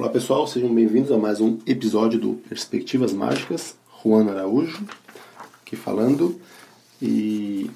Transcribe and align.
Olá 0.00 0.08
pessoal, 0.08 0.46
sejam 0.46 0.74
bem-vindos 0.74 1.12
a 1.12 1.18
mais 1.18 1.42
um 1.42 1.58
episódio 1.66 2.18
do 2.18 2.32
Perspectivas 2.48 3.12
Mágicas. 3.12 3.76
Juan 4.02 4.30
Araújo 4.30 4.82
aqui 5.60 5.76
falando 5.76 6.40
e 7.02 7.70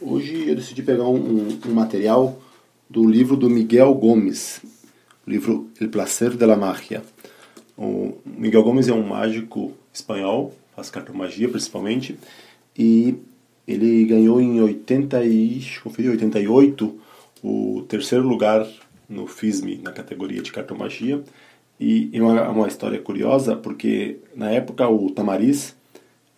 hoje 0.00 0.48
eu 0.48 0.56
decidi 0.56 0.82
pegar 0.82 1.04
um, 1.04 1.48
um 1.66 1.74
material 1.74 2.40
do 2.88 3.06
livro 3.06 3.36
do 3.36 3.50
Miguel 3.50 3.92
Gomes, 3.92 4.62
o 5.26 5.30
livro 5.30 5.68
El 5.78 5.90
Placer 5.90 6.30
de 6.30 6.46
la 6.46 6.56
Magia. 6.56 7.02
O 7.76 8.14
Miguel 8.24 8.62
Gomes 8.62 8.88
é 8.88 8.94
um 8.94 9.06
mágico 9.06 9.74
espanhol, 9.92 10.54
faz 10.74 10.88
cartomagia 10.88 11.50
principalmente, 11.50 12.18
e 12.74 13.14
ele 13.68 14.06
ganhou 14.06 14.40
em 14.40 14.58
80 14.58 15.22
e, 15.26 15.62
conferi, 15.84 16.08
88 16.08 16.98
o 17.44 17.84
terceiro 17.86 18.26
lugar 18.26 18.66
no 19.12 19.26
FISM, 19.26 19.80
na 19.82 19.92
categoria 19.92 20.42
de 20.42 20.50
cartomagia. 20.50 21.22
E 21.78 22.10
é 22.12 22.22
uma, 22.22 22.48
uma 22.48 22.68
história 22.68 22.98
curiosa, 23.00 23.54
porque 23.54 24.18
na 24.34 24.50
época 24.50 24.88
o 24.88 25.10
Tamariz 25.10 25.76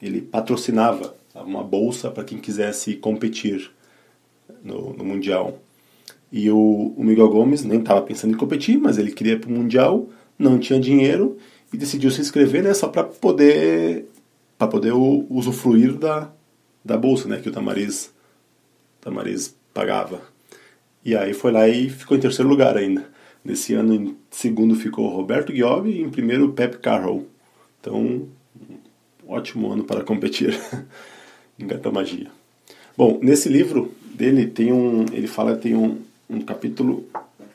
ele 0.00 0.20
patrocinava 0.20 1.14
uma 1.34 1.62
bolsa 1.62 2.10
para 2.10 2.24
quem 2.24 2.38
quisesse 2.38 2.94
competir 2.94 3.70
no, 4.62 4.92
no 4.92 5.04
Mundial. 5.04 5.58
E 6.30 6.50
o, 6.50 6.94
o, 6.96 7.04
Miguel 7.04 7.28
Gomes 7.28 7.64
nem 7.64 7.78
estava 7.78 8.02
pensando 8.02 8.34
em 8.34 8.36
competir, 8.36 8.78
mas 8.78 8.98
ele 8.98 9.12
queria 9.12 9.34
ir 9.34 9.40
para 9.40 9.50
o 9.50 9.52
Mundial, 9.52 10.08
não 10.38 10.58
tinha 10.58 10.80
dinheiro 10.80 11.36
e 11.72 11.76
decidiu 11.76 12.10
se 12.10 12.20
inscrever 12.20 12.62
né, 12.62 12.74
só 12.74 12.88
para 12.88 13.04
poder, 13.04 14.06
para 14.58 14.68
poder 14.68 14.92
usufruir 14.92 15.94
da, 15.94 16.30
da 16.84 16.96
bolsa 16.96 17.28
né, 17.28 17.40
que 17.40 17.48
o 17.48 17.52
Tamariz, 17.52 18.12
Tamariz 19.00 19.56
pagava. 19.72 20.33
E 21.04 21.14
aí 21.16 21.34
foi 21.34 21.52
lá 21.52 21.68
e 21.68 21.90
ficou 21.90 22.16
em 22.16 22.20
terceiro 22.20 22.48
lugar 22.48 22.76
ainda. 22.76 23.04
Nesse 23.44 23.74
ano, 23.74 23.94
em 23.94 24.16
segundo 24.30 24.74
ficou 24.74 25.08
Roberto 25.08 25.54
Giove 25.54 25.90
e 25.90 26.00
em 26.00 26.08
primeiro 26.08 26.52
Pep 26.52 26.78
Carroll. 26.78 27.26
Então, 27.80 28.26
ótimo 29.28 29.70
ano 29.70 29.84
para 29.84 30.02
competir 30.02 30.58
em 31.58 31.66
cartomagia. 31.66 32.28
Bom, 32.96 33.18
nesse 33.22 33.48
livro 33.48 33.92
dele 34.14 34.46
tem 34.46 34.72
um, 34.72 35.04
ele 35.12 35.26
fala 35.26 35.56
tem 35.56 35.74
um, 35.74 35.98
um 36.30 36.40
capítulo, 36.40 37.06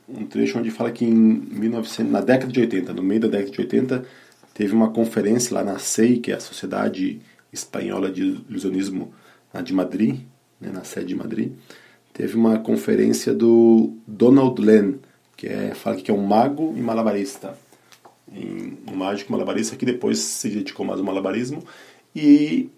um 0.07 0.25
trecho 0.25 0.59
onde 0.59 0.69
fala 0.69 0.91
que 0.91 1.05
em 1.05 1.13
1900, 1.13 2.11
na 2.11 2.21
década 2.21 2.51
de 2.51 2.59
80, 2.59 2.93
no 2.93 3.01
meio 3.01 3.21
da 3.21 3.27
década 3.27 3.51
de 3.51 3.61
80, 3.61 4.05
teve 4.53 4.73
uma 4.73 4.91
conferência 4.91 5.55
lá 5.55 5.63
na 5.63 5.79
SEI, 5.79 6.17
que 6.17 6.31
é 6.31 6.35
a 6.35 6.39
Sociedade 6.39 7.19
Espanhola 7.51 8.11
de 8.11 8.21
Ilusionismo 8.47 9.11
de 9.63 9.73
Madrid, 9.73 10.19
né, 10.61 10.69
na 10.71 10.83
sede 10.83 11.07
de 11.07 11.15
Madrid, 11.15 11.53
teve 12.19 12.35
uma 12.35 12.59
conferência 12.59 13.33
do 13.33 13.93
Donald 14.05 14.61
Len, 14.61 14.99
que 15.37 15.47
é, 15.47 15.73
fala 15.73 15.95
que 15.95 16.11
é 16.11 16.13
um 16.13 16.21
mago 16.21 16.73
e 16.75 16.81
malabarista. 16.81 17.57
Um 18.29 18.93
mágico 18.93 19.31
malabarista 19.31 19.77
que 19.77 19.85
depois 19.85 20.19
se 20.19 20.49
dedicou 20.49 20.85
mais 20.85 20.99
ao 20.99 21.05
malabarismo 21.05 21.63
e, 22.13 22.69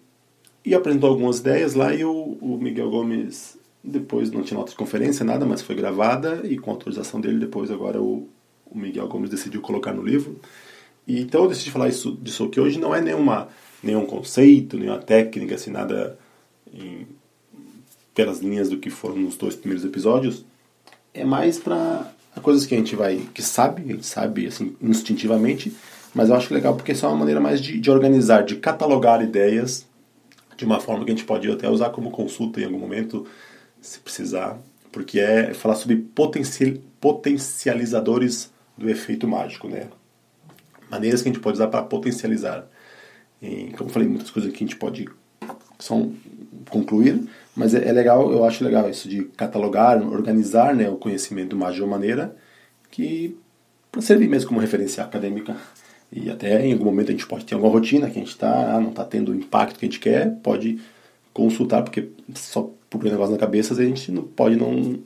e 0.64 0.76
apresentou 0.76 1.10
algumas 1.10 1.40
ideias 1.40 1.74
lá 1.74 1.92
e 1.92 2.04
o, 2.04 2.38
o 2.40 2.56
Miguel 2.56 2.88
Gomes 2.88 3.58
depois 3.82 4.30
não 4.30 4.44
tinha 4.44 4.56
nota 4.56 4.70
de 4.70 4.76
conferência, 4.76 5.24
nada, 5.24 5.44
mas 5.44 5.60
foi 5.60 5.74
gravada 5.74 6.42
e 6.44 6.56
com 6.56 6.70
autorização 6.70 7.20
dele 7.20 7.40
depois 7.40 7.68
agora 7.68 8.00
o, 8.00 8.28
o 8.64 8.78
Miguel 8.78 9.08
Gomes 9.08 9.28
decidiu 9.28 9.60
colocar 9.60 9.92
no 9.92 10.04
livro. 10.04 10.40
E, 11.04 11.20
então 11.20 11.42
eu 11.42 11.48
decidi 11.48 11.72
falar 11.72 11.88
isso, 11.88 12.16
disso 12.22 12.48
que 12.48 12.60
hoje 12.60 12.78
não 12.78 12.94
é 12.94 13.00
nenhuma, 13.00 13.48
nenhum 13.82 14.06
conceito, 14.06 14.78
nenhuma 14.78 15.00
técnica, 15.00 15.56
assim, 15.56 15.72
nada 15.72 16.16
em, 16.72 17.08
pelas 18.14 18.40
linhas 18.40 18.68
do 18.68 18.78
que 18.78 18.90
foram 18.90 19.16
nos 19.16 19.36
dois 19.36 19.54
primeiros 19.54 19.84
episódios. 19.84 20.44
É 21.14 21.24
mais 21.24 21.58
para 21.58 22.10
coisas 22.42 22.66
que 22.66 22.74
a 22.74 22.78
gente 22.78 22.96
vai, 22.96 23.26
que 23.34 23.42
sabe, 23.42 23.82
a 23.82 23.92
gente 23.94 24.06
sabe 24.06 24.46
assim, 24.46 24.74
instintivamente, 24.80 25.74
mas 26.14 26.28
eu 26.28 26.36
acho 26.36 26.52
legal 26.52 26.74
porque 26.74 26.92
é 26.92 27.06
uma 27.06 27.16
maneira 27.16 27.40
mais 27.40 27.60
de, 27.60 27.78
de 27.78 27.90
organizar, 27.90 28.42
de 28.44 28.56
catalogar 28.56 29.22
ideias 29.22 29.86
de 30.56 30.64
uma 30.64 30.80
forma 30.80 31.04
que 31.04 31.10
a 31.10 31.14
gente 31.14 31.24
pode 31.24 31.50
até 31.50 31.68
usar 31.68 31.90
como 31.90 32.10
consulta 32.10 32.60
em 32.60 32.64
algum 32.64 32.78
momento, 32.78 33.26
se 33.80 33.98
precisar, 33.98 34.58
porque 34.90 35.18
é 35.18 35.52
falar 35.54 35.74
sobre 35.74 35.96
potencial, 35.96 36.74
potencializadores 37.00 38.50
do 38.76 38.88
efeito 38.88 39.26
mágico, 39.26 39.68
né? 39.68 39.88
Maneiras 40.90 41.22
que 41.22 41.28
a 41.28 41.32
gente 41.32 41.42
pode 41.42 41.56
usar 41.56 41.68
para 41.68 41.82
potencializar. 41.82 42.66
E, 43.40 43.72
como 43.76 43.88
eu 43.88 43.92
falei, 43.92 44.08
muitas 44.08 44.30
coisas 44.30 44.52
que 44.52 44.56
a 44.56 44.66
gente 44.66 44.76
pode 44.76 45.08
são 45.78 46.14
concluir, 46.70 47.28
mas 47.54 47.74
é, 47.74 47.88
é, 47.88 47.92
legal, 47.92 48.32
eu 48.32 48.44
acho 48.44 48.64
legal 48.64 48.88
isso 48.88 49.08
de 49.08 49.24
catalogar, 49.36 50.02
organizar 50.02 50.74
né, 50.74 50.88
o 50.88 50.96
conhecimento 50.96 51.56
mágico 51.56 51.76
de 51.76 51.82
uma 51.82 51.98
maneira 51.98 52.34
que 52.90 53.36
para 53.90 54.00
servir 54.00 54.28
mesmo 54.28 54.48
como 54.48 54.60
referência 54.60 55.04
acadêmica 55.04 55.56
e 56.10 56.30
até 56.30 56.64
em 56.66 56.72
algum 56.72 56.84
momento 56.84 57.08
a 57.08 57.12
gente 57.12 57.26
pode 57.26 57.44
ter 57.44 57.54
alguma 57.54 57.72
rotina 57.72 58.08
que 58.10 58.18
a 58.18 58.22
gente 58.22 58.36
tá, 58.36 58.78
não 58.80 58.90
está 58.90 59.04
tendo 59.04 59.32
o 59.32 59.34
impacto 59.34 59.78
que 59.78 59.86
a 59.86 59.88
gente 59.88 60.00
quer, 60.00 60.30
pode 60.42 60.80
consultar, 61.32 61.82
porque 61.82 62.10
só 62.34 62.70
por 62.90 63.00
um 63.06 63.10
negócio 63.10 63.32
na 63.32 63.38
cabeça 63.38 63.72
a 63.72 63.84
gente 63.84 64.12
não 64.12 64.22
pode 64.22 64.56
não, 64.56 64.98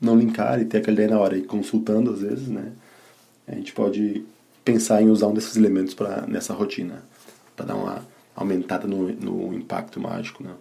não 0.00 0.16
linkar 0.16 0.60
e 0.60 0.64
ter 0.64 0.78
aquela 0.78 0.94
ideia 0.94 1.10
na 1.10 1.18
hora. 1.18 1.36
E 1.36 1.42
consultando, 1.42 2.12
às 2.12 2.20
vezes, 2.20 2.48
né, 2.48 2.72
a 3.48 3.54
gente 3.56 3.72
pode 3.72 4.24
pensar 4.64 5.02
em 5.02 5.10
usar 5.10 5.26
um 5.26 5.34
desses 5.34 5.56
elementos 5.56 5.94
para 5.94 6.24
nessa 6.28 6.54
rotina, 6.54 7.02
para 7.56 7.66
dar 7.66 7.74
uma 7.74 8.06
aumentada 8.36 8.86
no, 8.86 9.08
no 9.12 9.52
impacto 9.52 10.00
mágico. 10.00 10.44
Né. 10.44 10.52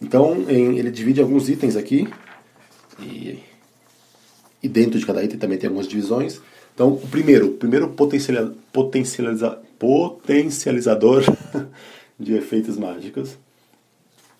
Então, 0.00 0.44
em, 0.48 0.78
ele 0.78 0.90
divide 0.90 1.20
alguns 1.20 1.48
itens 1.48 1.76
aqui, 1.76 2.08
e, 3.00 3.38
e 4.62 4.68
dentro 4.68 4.98
de 4.98 5.06
cada 5.06 5.22
item 5.22 5.38
também 5.38 5.58
tem 5.58 5.68
algumas 5.68 5.88
divisões. 5.88 6.40
Então, 6.74 6.92
o 6.92 7.08
primeiro, 7.08 7.48
o 7.48 7.54
primeiro 7.54 7.88
potencializa, 7.88 8.54
potencializa, 8.72 9.58
potencializador 9.78 11.24
de 12.18 12.34
efeitos 12.34 12.76
mágicos 12.76 13.36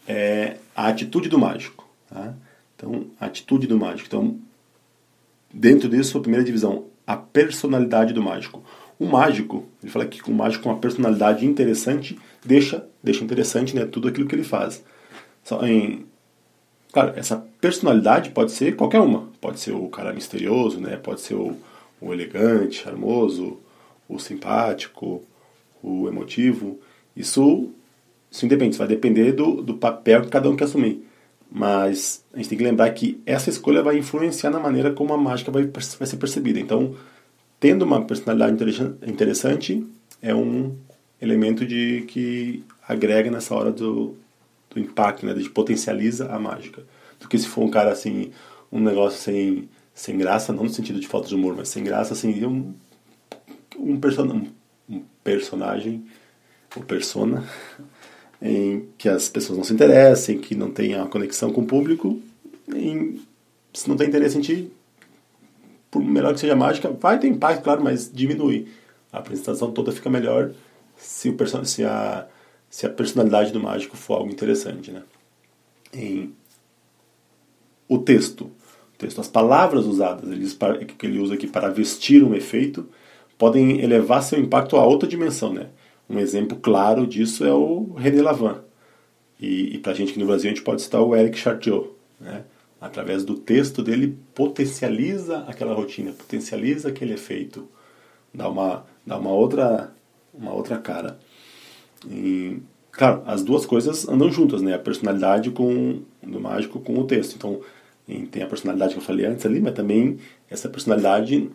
é 0.06 0.56
a 0.74 0.88
atitude 0.88 1.28
do 1.28 1.38
mágico. 1.38 1.88
Tá? 2.08 2.34
Então, 2.76 3.06
a 3.18 3.26
atitude 3.26 3.66
do 3.66 3.78
mágico. 3.78 4.06
Então, 4.06 4.38
dentro 5.52 5.88
disso, 5.88 6.18
a 6.18 6.20
primeira 6.20 6.44
divisão, 6.44 6.84
a 7.06 7.16
personalidade 7.16 8.12
do 8.12 8.22
mágico. 8.22 8.62
O 8.98 9.06
mágico, 9.06 9.66
ele 9.82 9.92
fala 9.92 10.06
que 10.06 10.30
o 10.30 10.34
mágico 10.34 10.64
com 10.64 10.70
uma 10.70 10.78
personalidade 10.78 11.44
interessante 11.44 12.18
deixa, 12.44 12.86
deixa 13.02 13.22
interessante 13.22 13.74
né, 13.74 13.84
tudo 13.84 14.08
aquilo 14.08 14.26
que 14.26 14.34
ele 14.34 14.44
faz. 14.44 14.82
Em, 15.62 16.06
claro, 16.92 17.12
essa 17.16 17.46
personalidade 17.60 18.30
pode 18.30 18.52
ser 18.52 18.76
qualquer 18.76 19.00
uma. 19.00 19.28
Pode 19.40 19.60
ser 19.60 19.72
o 19.72 19.88
cara 19.88 20.12
misterioso, 20.12 20.80
né? 20.80 20.96
pode 20.96 21.20
ser 21.20 21.34
o 21.34 21.56
o 22.00 22.12
elegante, 22.12 22.82
charmoso, 22.82 23.58
o 24.08 24.18
simpático, 24.18 25.22
o 25.82 26.08
emotivo. 26.08 26.78
Isso, 27.16 27.70
isso 28.30 28.44
independe, 28.44 28.76
vai 28.76 28.86
depender 28.86 29.32
do, 29.32 29.62
do 29.62 29.74
papel 29.74 30.22
que 30.22 30.28
cada 30.28 30.48
um 30.48 30.56
quer 30.56 30.64
assumir. 30.64 31.04
Mas 31.50 32.24
a 32.32 32.36
gente 32.36 32.48
tem 32.48 32.58
que 32.58 32.64
lembrar 32.64 32.90
que 32.90 33.20
essa 33.24 33.50
escolha 33.50 33.82
vai 33.82 33.98
influenciar 33.98 34.50
na 34.50 34.60
maneira 34.60 34.92
como 34.92 35.14
a 35.14 35.16
mágica 35.16 35.50
vai, 35.50 35.64
vai 35.64 36.06
ser 36.06 36.16
percebida. 36.16 36.58
Então, 36.58 36.94
tendo 37.60 37.84
uma 37.84 38.04
personalidade 38.04 38.54
interessante 39.06 39.86
é 40.20 40.34
um 40.34 40.76
elemento 41.20 41.64
de 41.64 42.02
que 42.08 42.64
agrega 42.86 43.30
nessa 43.30 43.54
hora 43.54 43.70
do, 43.70 44.16
do 44.76 44.80
impacto, 44.80 45.24
né, 45.24 45.32
de 45.32 45.48
potencializa 45.48 46.30
a 46.30 46.38
mágica. 46.38 46.84
Do 47.18 47.28
que 47.28 47.38
se 47.38 47.48
for 47.48 47.64
um 47.64 47.70
cara 47.70 47.90
assim, 47.90 48.30
um 48.70 48.80
negócio 48.80 49.18
sem 49.18 49.68
sem 49.94 50.18
graça, 50.18 50.52
não 50.52 50.64
no 50.64 50.68
sentido 50.68 51.00
de 51.00 51.08
falta 51.08 51.26
de 51.26 51.34
humor, 51.34 51.54
mas 51.56 51.70
sem 51.70 51.82
graça, 51.82 52.12
assim, 52.12 52.44
um, 52.44 52.74
um, 53.78 53.98
person 53.98 54.42
um 54.86 55.02
personagem, 55.24 56.04
ou 56.76 56.82
persona, 56.82 57.42
em 58.42 58.90
que 58.98 59.08
as 59.08 59.26
pessoas 59.30 59.56
não 59.56 59.64
se 59.64 59.72
interessem, 59.72 60.38
que 60.38 60.54
não 60.54 60.70
tenha 60.70 61.06
conexão 61.06 61.50
com 61.50 61.62
o 61.62 61.66
público, 61.66 62.20
em, 62.74 63.22
se 63.72 63.88
não 63.88 63.96
tem 63.96 64.06
interesse 64.06 64.36
em 64.36 64.42
ti, 64.42 64.70
por 65.90 66.02
melhor 66.04 66.34
que 66.34 66.40
seja 66.40 66.52
a 66.52 66.56
mágica, 66.56 66.90
vai 66.90 67.18
ter 67.18 67.28
impacto, 67.28 67.62
claro, 67.62 67.82
mas 67.82 68.12
diminui. 68.12 68.68
A 69.10 69.20
apresentação 69.20 69.72
toda 69.72 69.92
fica 69.92 70.10
melhor 70.10 70.52
se, 70.98 71.30
o 71.30 71.64
se, 71.64 71.84
a, 71.84 72.26
se 72.76 72.84
a 72.84 72.90
personalidade 72.90 73.52
do 73.52 73.60
mágico 73.60 73.96
for 73.96 74.18
algo 74.18 74.30
interessante, 74.30 74.90
né? 74.90 75.02
Em, 75.94 76.34
o 77.88 77.96
texto 77.98 78.50
texto. 78.96 79.18
As 79.20 79.28
palavras 79.28 79.86
usadas, 79.86 80.30
ele 80.30 80.46
que 80.84 81.06
ele 81.06 81.18
usa 81.18 81.34
aqui 81.34 81.46
para 81.46 81.68
vestir 81.68 82.22
um 82.22 82.34
efeito, 82.34 82.86
podem 83.38 83.80
elevar 83.80 84.22
seu 84.22 84.38
impacto 84.38 84.76
a 84.76 84.84
outra 84.84 85.08
dimensão. 85.08 85.54
Né? 85.54 85.68
Um 86.08 86.18
exemplo 86.18 86.58
claro 86.58 87.06
disso 87.06 87.46
é 87.46 87.52
o 87.52 87.94
René 87.94 88.20
Lavin. 88.22 88.56
E, 89.40 89.76
e 89.76 89.78
para 89.78 89.92
a 89.92 89.94
gente 89.94 90.10
aqui 90.10 90.20
no 90.20 90.26
Brasil, 90.26 90.50
a 90.50 90.54
gente 90.54 90.64
pode 90.64 90.82
citar 90.82 91.00
o 91.00 91.14
Eric 91.14 91.38
Chartiot. 91.38 91.90
Né? 92.20 92.44
Através 92.78 93.24
do 93.24 93.36
texto 93.36 93.82
dele, 93.82 94.18
potencializa 94.34 95.38
aquela 95.46 95.74
rotina, 95.74 96.12
potencializa 96.12 96.88
aquele 96.90 97.14
efeito, 97.14 97.66
dá 98.34 98.48
uma, 98.48 98.84
dá 99.06 99.18
uma, 99.18 99.30
outra, 99.30 99.92
uma 100.32 100.52
outra 100.52 100.76
cara. 100.76 101.18
E, 102.04 102.58
claro, 102.90 103.22
as 103.26 103.42
duas 103.42 103.64
coisas 103.64 104.08
andam 104.08 104.30
juntas, 104.30 104.62
né? 104.62 104.74
a 104.74 104.78
personalidade 104.78 105.50
com, 105.50 106.00
do 106.22 106.40
mágico 106.40 106.80
com 106.80 106.98
o 106.98 107.04
texto. 107.04 107.36
Então, 107.36 107.60
tem 108.30 108.42
a 108.42 108.46
personalidade 108.46 108.94
que 108.94 109.00
eu 109.00 109.04
falei 109.04 109.26
antes 109.26 109.44
ali, 109.46 109.60
mas 109.60 109.74
também 109.74 110.18
essa 110.50 110.68
personalidade 110.68 111.50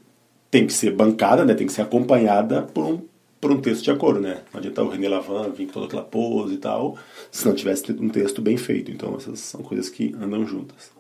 tem 0.49 0.67
que 0.67 0.73
ser 0.73 0.91
bancada, 0.91 1.45
né? 1.45 1.53
Tem 1.53 1.65
que 1.65 1.71
ser 1.71 1.81
acompanhada 1.81 2.61
por 2.61 2.85
um 2.85 3.01
por 3.41 3.51
um 3.51 3.59
texto 3.59 3.83
de 3.83 3.89
acordo, 3.89 4.19
né? 4.19 4.41
Não 4.53 4.59
adianta 4.59 4.83
o 4.83 4.88
René 4.88 5.09
Lavin 5.09 5.51
vir 5.51 5.65
com 5.65 5.73
toda 5.73 5.88
aquela 5.88 6.03
pose 6.03 6.53
e 6.53 6.57
tal, 6.57 6.95
se 7.31 7.43
não 7.47 7.55
tivesse 7.55 7.91
um 7.93 8.07
texto 8.07 8.39
bem 8.39 8.55
feito. 8.55 8.91
Então, 8.91 9.15
essas 9.15 9.39
são 9.39 9.63
coisas 9.63 9.89
que 9.89 10.15
andam 10.21 10.45
juntas. 10.45 10.91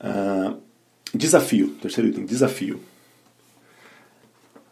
Uh, 0.00 0.56
desafio, 1.12 1.70
terceiro 1.82 2.08
item, 2.08 2.24
desafio. 2.24 2.78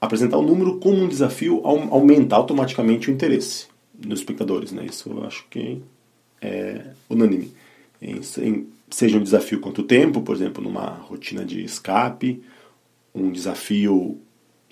Apresentar 0.03 0.37
o 0.37 0.43
número 0.43 0.81
como 0.81 1.01
um 1.01 1.07
desafio 1.07 1.65
aumenta 1.65 2.35
automaticamente 2.35 3.09
o 3.09 3.15
interesse 3.15 3.69
dos 3.95 4.19
espectadores, 4.19 4.73
né? 4.73 4.85
Isso 4.85 5.09
eu 5.09 5.25
acho 5.25 5.47
que 5.49 5.81
é 6.41 6.87
unânime. 7.09 7.55
Em, 8.01 8.21
em, 8.39 8.67
seja 8.91 9.17
um 9.17 9.23
desafio 9.23 9.61
quanto 9.61 9.85
tempo, 9.85 10.21
por 10.23 10.35
exemplo, 10.35 10.61
numa 10.61 10.89
rotina 10.89 11.45
de 11.45 11.63
escape, 11.63 12.43
um 13.15 13.31
desafio 13.31 14.19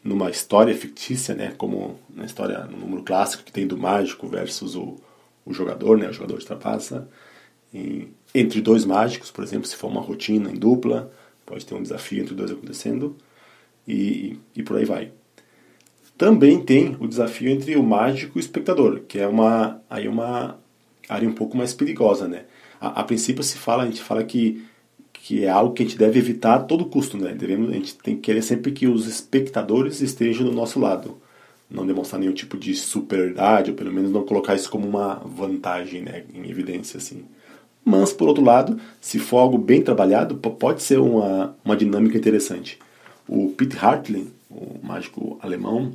numa 0.03 0.31
história 0.31 0.77
fictícia, 0.77 1.33
né, 1.33 1.55
como 1.57 2.01
na 2.13 2.25
história, 2.25 2.65
no 2.65 2.77
número 2.77 3.05
clássico 3.05 3.45
que 3.45 3.53
tem 3.53 3.69
do 3.69 3.79
mágico 3.79 4.27
versus 4.27 4.75
o, 4.75 4.97
o 5.47 5.55
jogador, 5.55 5.97
né, 5.97 6.09
o 6.09 6.13
jogador 6.13 6.41
de 6.41 6.47
trapaça. 6.47 7.09
E, 7.73 8.09
entre 8.35 8.61
dois 8.61 8.85
mágicos, 8.85 9.31
por 9.31 9.45
exemplo, 9.45 9.69
se 9.69 9.77
for 9.77 9.87
uma 9.87 10.01
rotina 10.01 10.51
em 10.51 10.57
dupla, 10.57 11.09
pode 11.47 11.65
ter 11.65 11.77
um 11.77 11.83
desafio 11.83 12.21
entre 12.21 12.35
dois 12.35 12.51
acontecendo 12.51 13.15
e, 13.87 14.37
e 14.57 14.63
por 14.65 14.77
aí 14.77 14.85
vai. 14.85 15.13
Também 16.21 16.61
tem 16.61 16.99
o 17.01 17.09
desafio 17.09 17.49
entre 17.49 17.75
o 17.77 17.83
mágico 17.83 18.37
e 18.37 18.41
o 18.41 18.45
espectador, 18.45 19.01
que 19.09 19.19
é 19.19 19.27
uma 19.27 19.81
aí 19.89 20.07
uma 20.07 20.59
área 21.09 21.27
um 21.27 21.33
pouco 21.33 21.57
mais 21.57 21.73
perigosa, 21.73 22.29
né? 22.29 22.43
A, 22.79 23.01
a 23.01 23.05
princípio 23.05 23.43
se 23.43 23.57
fala, 23.57 23.85
a 23.85 23.87
gente 23.87 24.03
fala 24.03 24.23
que 24.23 24.63
que 25.15 25.47
é 25.47 25.49
algo 25.49 25.73
que 25.73 25.83
a 25.83 25.87
gente 25.87 25.97
deve 25.97 26.19
evitar 26.19 26.57
a 26.57 26.59
todo 26.59 26.85
custo, 26.85 27.17
né? 27.17 27.33
Devemos, 27.33 27.71
a 27.71 27.73
gente 27.73 27.97
tem 27.97 28.17
que 28.17 28.21
querer 28.21 28.43
sempre 28.43 28.71
que 28.71 28.87
os 28.87 29.07
espectadores 29.07 30.03
estejam 30.03 30.45
do 30.45 30.53
nosso 30.53 30.79
lado, 30.79 31.17
não 31.71 31.87
demonstrar 31.87 32.21
nenhum 32.21 32.35
tipo 32.35 32.59
de 32.59 32.75
superioridade, 32.75 33.71
ou 33.71 33.77
pelo 33.77 33.91
menos 33.91 34.13
não 34.13 34.23
colocar 34.23 34.55
isso 34.55 34.71
como 34.71 34.87
uma 34.87 35.15
vantagem, 35.25 36.03
né, 36.03 36.25
em 36.35 36.51
evidência 36.51 36.99
assim. 36.99 37.25
Mas 37.83 38.13
por 38.13 38.29
outro 38.29 38.45
lado, 38.45 38.79
se 39.01 39.19
for 39.19 39.39
algo 39.39 39.57
bem 39.57 39.81
trabalhado, 39.81 40.37
pode 40.37 40.83
ser 40.83 41.01
uma, 41.01 41.57
uma 41.65 41.75
dinâmica 41.75 42.19
interessante. 42.19 42.79
O 43.27 43.55
Pete 43.57 43.79
Hartley, 43.79 44.29
o 44.51 44.87
mágico 44.87 45.39
alemão, 45.41 45.93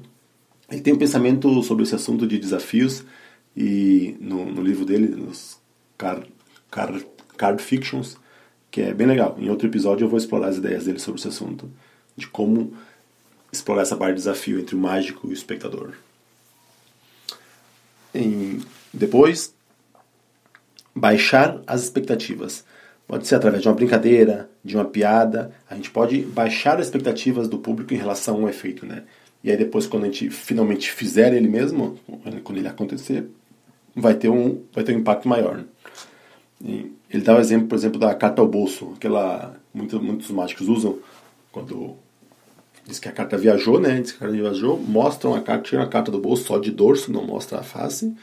ele 0.69 0.81
tem 0.81 0.93
um 0.93 0.97
pensamento 0.97 1.61
sobre 1.63 1.83
esse 1.83 1.95
assunto 1.95 2.25
de 2.25 2.39
desafios 2.39 3.03
e 3.55 4.17
no, 4.19 4.45
no 4.45 4.61
livro 4.61 4.85
dele, 4.85 5.07
nos 5.07 5.59
Card, 5.97 6.27
Card, 6.71 7.05
Card 7.37 7.63
Fictions, 7.63 8.17
que 8.71 8.81
é 8.81 8.93
bem 8.93 9.07
legal. 9.07 9.37
Em 9.39 9.49
outro 9.49 9.67
episódio 9.67 10.05
eu 10.05 10.09
vou 10.09 10.17
explorar 10.17 10.47
as 10.47 10.57
ideias 10.57 10.85
dele 10.85 10.99
sobre 10.99 11.19
esse 11.19 11.27
assunto, 11.27 11.69
de 12.17 12.27
como 12.27 12.73
explorar 13.51 13.83
essa 13.83 13.95
parte 13.95 14.15
de 14.15 14.21
desafio 14.21 14.59
entre 14.59 14.75
o 14.75 14.79
mágico 14.79 15.27
e 15.27 15.29
o 15.29 15.33
espectador. 15.33 15.93
Em, 18.13 18.61
depois, 18.93 19.53
baixar 20.95 21.61
as 21.67 21.83
expectativas. 21.83 22.65
Pode 23.07 23.27
ser 23.27 23.35
através 23.35 23.61
de 23.61 23.67
uma 23.67 23.75
brincadeira, 23.75 24.49
de 24.63 24.75
uma 24.75 24.85
piada. 24.85 25.53
A 25.69 25.75
gente 25.75 25.91
pode 25.91 26.21
baixar 26.21 26.79
as 26.79 26.87
expectativas 26.87 27.47
do 27.47 27.59
público 27.59 27.93
em 27.93 27.97
relação 27.97 28.41
ao 28.41 28.49
efeito, 28.49 28.85
né? 28.85 29.03
E 29.45 29.51
aí 29.51 29.57
depois, 29.57 29.85
quando 29.85 30.05
a 30.05 30.05
gente 30.07 30.31
finalmente 30.31 30.91
fizer 30.91 31.31
ele 31.31 31.47
mesmo, 31.47 31.99
quando 32.43 32.57
ele 32.57 32.67
acontecer, 32.67 33.29
vai 33.95 34.15
ter 34.15 34.27
um, 34.27 34.63
vai 34.73 34.83
ter 34.83 34.95
um 34.95 34.97
impacto 34.97 35.29
maior. 35.29 35.63
E 36.59 36.91
ele 37.11 37.21
dá 37.21 37.35
o 37.35 37.39
exemplo, 37.39 37.67
por 37.67 37.75
exemplo, 37.75 37.99
da 37.99 38.15
carta 38.15 38.41
ao 38.41 38.47
bolso, 38.47 38.93
aquela 38.95 39.55
muitos, 39.71 40.01
muitos 40.01 40.31
mágicos 40.31 40.67
usam 40.67 40.97
quando 41.51 41.93
diz 42.87 42.97
que 42.97 43.07
a 43.07 43.11
carta 43.11 43.37
viajou, 43.37 43.79
né? 43.79 44.01
Diz 44.01 44.13
que 44.13 44.17
a 44.17 44.21
carta 44.21 44.35
viajou, 44.35 44.79
mostram 44.79 45.35
a 45.35 45.41
carta, 45.41 45.63
tiram 45.63 45.83
a 45.83 45.87
carta 45.87 46.09
do 46.09 46.19
bolso 46.19 46.45
só 46.45 46.57
de 46.57 46.71
dorso, 46.71 47.11
não 47.11 47.23
mostra 47.23 47.59
a 47.59 47.63
face, 47.63 48.15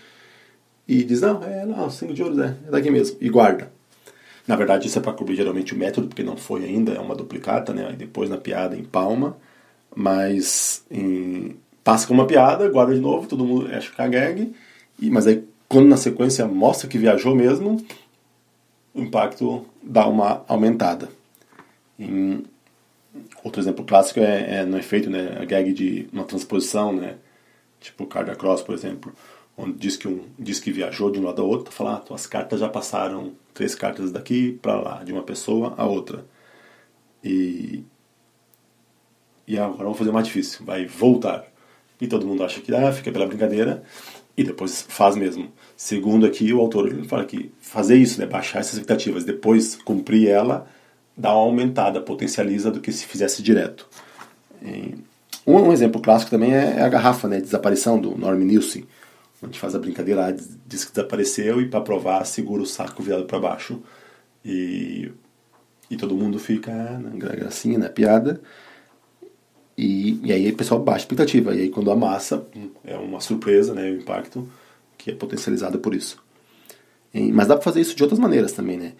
e 0.88 1.04
diz, 1.04 1.20
não, 1.20 1.40
é 1.44 1.64
não, 1.64 1.88
cinco 1.88 2.12
de 2.12 2.20
ouros, 2.20 2.40
é, 2.40 2.56
é 2.66 2.70
daqui 2.72 2.90
mesmo, 2.90 3.16
e 3.20 3.28
guarda. 3.30 3.70
Na 4.44 4.56
verdade, 4.56 4.88
isso 4.88 4.98
é 4.98 5.02
para 5.02 5.12
cobrir 5.12 5.36
geralmente 5.36 5.72
o 5.72 5.78
método, 5.78 6.08
porque 6.08 6.24
não 6.24 6.36
foi 6.36 6.64
ainda, 6.64 6.90
é 6.92 6.98
uma 6.98 7.14
duplicata, 7.14 7.72
né? 7.72 7.86
Aí 7.90 7.96
depois 7.96 8.28
na 8.28 8.38
piada 8.38 8.76
em 8.76 8.82
palma, 8.82 9.36
mas 9.94 10.84
em, 10.90 11.56
passa 11.84 12.06
com 12.06 12.14
uma 12.14 12.26
piada, 12.26 12.68
guarda 12.68 12.94
de 12.94 13.00
novo, 13.00 13.26
todo 13.26 13.44
mundo 13.44 13.68
acha 13.74 13.90
que 13.90 14.00
é 14.00 14.04
a 14.04 14.08
gag, 14.08 14.54
e, 14.98 15.10
mas 15.10 15.26
aí 15.26 15.44
quando 15.68 15.88
na 15.88 15.96
sequência 15.96 16.46
mostra 16.46 16.88
que 16.88 16.98
viajou 16.98 17.34
mesmo, 17.34 17.84
o 18.94 19.00
impacto 19.00 19.66
dá 19.82 20.06
uma 20.06 20.44
aumentada. 20.46 21.08
Em, 21.98 22.44
outro 23.42 23.60
exemplo 23.60 23.84
clássico 23.84 24.20
é, 24.20 24.60
é, 24.60 24.64
no 24.64 24.78
efeito, 24.78 25.10
né, 25.10 25.38
a 25.40 25.44
gag 25.44 25.72
de 25.72 26.08
uma 26.12 26.24
transposição, 26.24 26.92
né, 26.92 27.16
tipo 27.80 28.06
Carda 28.06 28.34
Cross, 28.34 28.62
por 28.62 28.74
exemplo, 28.74 29.12
onde 29.56 29.74
diz 29.74 29.96
que, 29.96 30.08
um, 30.08 30.24
diz 30.38 30.60
que 30.60 30.72
viajou 30.72 31.10
de 31.10 31.18
um 31.18 31.24
lado 31.24 31.42
ao 31.42 31.48
outro, 31.48 31.72
fala, 31.72 32.02
ah, 32.08 32.14
as 32.14 32.26
cartas 32.26 32.60
já 32.60 32.68
passaram 32.68 33.32
três 33.52 33.74
cartas 33.74 34.10
daqui 34.10 34.58
para 34.62 34.80
lá, 34.80 35.04
de 35.04 35.12
uma 35.12 35.22
pessoa 35.22 35.74
a 35.76 35.84
outra. 35.84 36.24
E, 37.22 37.84
e 39.46 39.58
agora 39.58 39.84
vamos 39.84 39.98
fazer 39.98 40.12
mais 40.12 40.26
difícil, 40.26 40.64
vai 40.64 40.86
voltar. 40.86 41.44
E 42.00 42.06
todo 42.06 42.26
mundo 42.26 42.42
acha 42.42 42.60
que 42.60 42.74
ah, 42.74 42.92
fica 42.92 43.12
pela 43.12 43.26
brincadeira, 43.26 43.82
e 44.36 44.42
depois 44.42 44.82
faz 44.88 45.16
mesmo. 45.16 45.52
Segundo 45.76 46.26
aqui, 46.26 46.52
o 46.52 46.60
autor 46.60 47.04
fala 47.04 47.24
que 47.24 47.52
fazer 47.60 47.96
isso, 47.96 48.20
né, 48.20 48.26
baixar 48.26 48.60
essas 48.60 48.74
expectativas, 48.74 49.24
depois 49.24 49.76
cumprir 49.76 50.28
ela, 50.28 50.66
dá 51.16 51.32
uma 51.34 51.42
aumentada, 51.42 52.00
potencializa 52.00 52.70
do 52.70 52.80
que 52.80 52.92
se 52.92 53.04
fizesse 53.06 53.42
direto. 53.42 53.88
Um, 55.46 55.56
um, 55.56 55.72
exemplo 55.72 56.00
clássico 56.00 56.30
também 56.30 56.54
é, 56.54 56.78
é 56.78 56.82
a 56.82 56.88
garrafa, 56.88 57.28
né, 57.28 57.40
desaparição 57.40 58.00
do 58.00 58.16
Norm 58.16 58.38
Nielsen, 58.42 58.86
onde 59.42 59.58
faz 59.58 59.74
a 59.74 59.78
brincadeira, 59.78 60.34
diz 60.66 60.84
que 60.84 60.92
desapareceu 60.92 61.60
e 61.60 61.68
para 61.68 61.80
provar 61.80 62.24
segura 62.24 62.62
o 62.62 62.66
saco 62.66 63.02
virado 63.02 63.24
para 63.24 63.40
baixo 63.40 63.82
e, 64.44 65.10
e 65.90 65.96
todo 65.96 66.16
mundo 66.16 66.38
fica 66.38 66.72
na 66.72 67.10
gracinha, 67.10 67.78
na 67.78 67.88
piada. 67.88 68.40
E, 69.76 70.20
e 70.22 70.32
aí 70.32 70.50
o 70.50 70.56
pessoal 70.56 70.80
baixa 70.80 70.98
a 70.98 71.02
expectativa. 71.02 71.54
E 71.54 71.62
aí 71.62 71.69
quando 71.69 71.90
amassa, 71.90 72.46
hum, 72.54 72.70
é 72.84 72.96
uma 72.96 73.20
surpresa, 73.20 73.74
né, 73.74 73.90
o 73.90 73.96
impacto 73.96 74.48
que 74.98 75.10
é 75.10 75.14
potencializado 75.14 75.78
por 75.78 75.94
isso. 75.94 76.22
Mas 77.14 77.46
dá 77.46 77.54
para 77.56 77.64
fazer 77.64 77.80
isso 77.80 77.94
de 77.94 78.02
outras 78.02 78.19
maneiras 78.19 78.52
também, 78.52 78.78
né? 78.78 78.92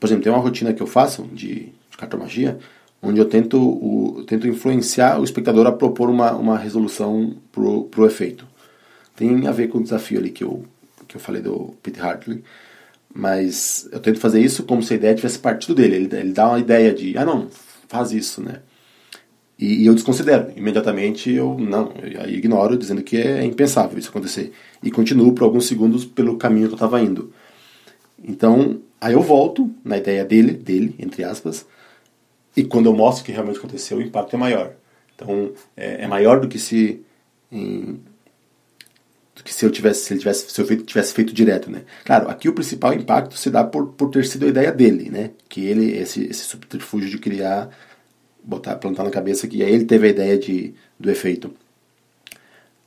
Por 0.00 0.06
exemplo, 0.06 0.24
tem 0.24 0.32
uma 0.32 0.40
rotina 0.40 0.72
que 0.72 0.82
eu 0.82 0.86
faço 0.86 1.24
de, 1.24 1.72
de 1.90 1.96
cartomagia, 1.98 2.58
onde 3.02 3.20
eu 3.20 3.26
tento, 3.26 3.58
o, 3.58 4.24
tento 4.26 4.46
influenciar 4.48 5.20
o 5.20 5.24
espectador 5.24 5.66
a 5.66 5.72
propor 5.72 6.08
uma, 6.08 6.32
uma 6.32 6.56
resolução 6.56 7.36
pro, 7.52 7.84
pro 7.84 8.06
efeito. 8.06 8.46
Tem 9.14 9.46
a 9.46 9.52
ver 9.52 9.68
com 9.68 9.78
o 9.78 9.82
desafio 9.82 10.18
ali 10.18 10.30
que 10.30 10.42
eu, 10.42 10.64
que 11.06 11.16
eu 11.16 11.20
falei 11.20 11.42
do 11.42 11.74
Peter 11.82 12.04
Hartley, 12.04 12.42
mas 13.14 13.88
eu 13.92 14.00
tento 14.00 14.20
fazer 14.20 14.40
isso 14.40 14.62
como 14.62 14.82
se 14.82 14.94
a 14.94 14.96
ideia 14.96 15.14
tivesse 15.14 15.38
partido 15.38 15.74
dele. 15.74 15.96
Ele, 15.96 16.16
ele 16.16 16.32
dá 16.32 16.48
uma 16.48 16.58
ideia 16.58 16.94
de, 16.94 17.16
ah 17.18 17.24
não, 17.24 17.48
faz 17.88 18.12
isso, 18.12 18.42
né? 18.42 18.60
E, 19.58 19.82
e, 19.82 19.86
eu 19.86 19.94
desconsidero. 19.94 20.52
Imediatamente 20.56 21.32
eu 21.32 21.58
não, 21.58 21.92
eu 22.02 22.28
ignoro, 22.30 22.76
dizendo 22.76 23.02
que 23.02 23.16
é 23.16 23.44
impensável 23.44 23.98
isso 23.98 24.10
acontecer. 24.10 24.52
E 24.82 24.90
continuo 24.90 25.32
por 25.32 25.44
alguns 25.44 25.66
segundos 25.66 26.04
pelo 26.04 26.36
caminho 26.36 26.68
que 26.68 26.74
eu 26.74 26.76
estava 26.76 27.00
indo. 27.00 27.32
Então, 28.22 28.80
aí 29.00 29.14
eu 29.14 29.22
volto 29.22 29.70
na 29.84 29.96
ideia 29.96 30.24
dele, 30.24 30.52
dele, 30.52 30.94
entre 30.98 31.24
aspas, 31.24 31.66
e 32.56 32.64
quando 32.64 32.86
eu 32.86 32.92
mostro 32.92 33.24
que 33.24 33.32
realmente 33.32 33.58
aconteceu, 33.58 33.98
o 33.98 34.02
impacto 34.02 34.34
é 34.34 34.38
maior. 34.38 34.74
Então, 35.14 35.52
é, 35.76 36.04
é 36.04 36.06
maior 36.06 36.40
do 36.40 36.48
que 36.48 36.58
se. 36.58 37.02
Em, 37.50 38.00
que 39.44 39.54
se 39.54 39.64
eu 39.64 39.70
tivesse, 39.70 40.04
se 40.04 40.12
ele 40.12 40.18
tivesse, 40.18 40.50
se 40.50 40.60
eu 40.60 40.66
feito, 40.66 40.84
tivesse 40.84 41.14
feito 41.14 41.32
direto, 41.32 41.70
né? 41.70 41.82
Claro, 42.04 42.28
aqui 42.28 42.48
o 42.48 42.52
principal 42.52 42.92
impacto 42.92 43.36
se 43.36 43.48
dá 43.48 43.62
por, 43.62 43.88
por 43.92 44.10
ter 44.10 44.26
sido 44.26 44.44
a 44.44 44.48
ideia 44.48 44.72
dele, 44.72 45.08
né? 45.08 45.30
Que 45.48 45.64
ele, 45.64 45.96
esse, 45.96 46.24
esse 46.24 46.42
subterfúgio 46.44 47.08
de 47.08 47.18
criar 47.18 47.70
botar, 48.48 48.76
plantar 48.76 49.04
na 49.04 49.10
cabeça 49.10 49.46
que 49.46 49.60
ele 49.60 49.84
teve 49.84 50.06
a 50.06 50.10
ideia 50.10 50.38
de, 50.38 50.72
do 50.98 51.10
efeito. 51.10 51.52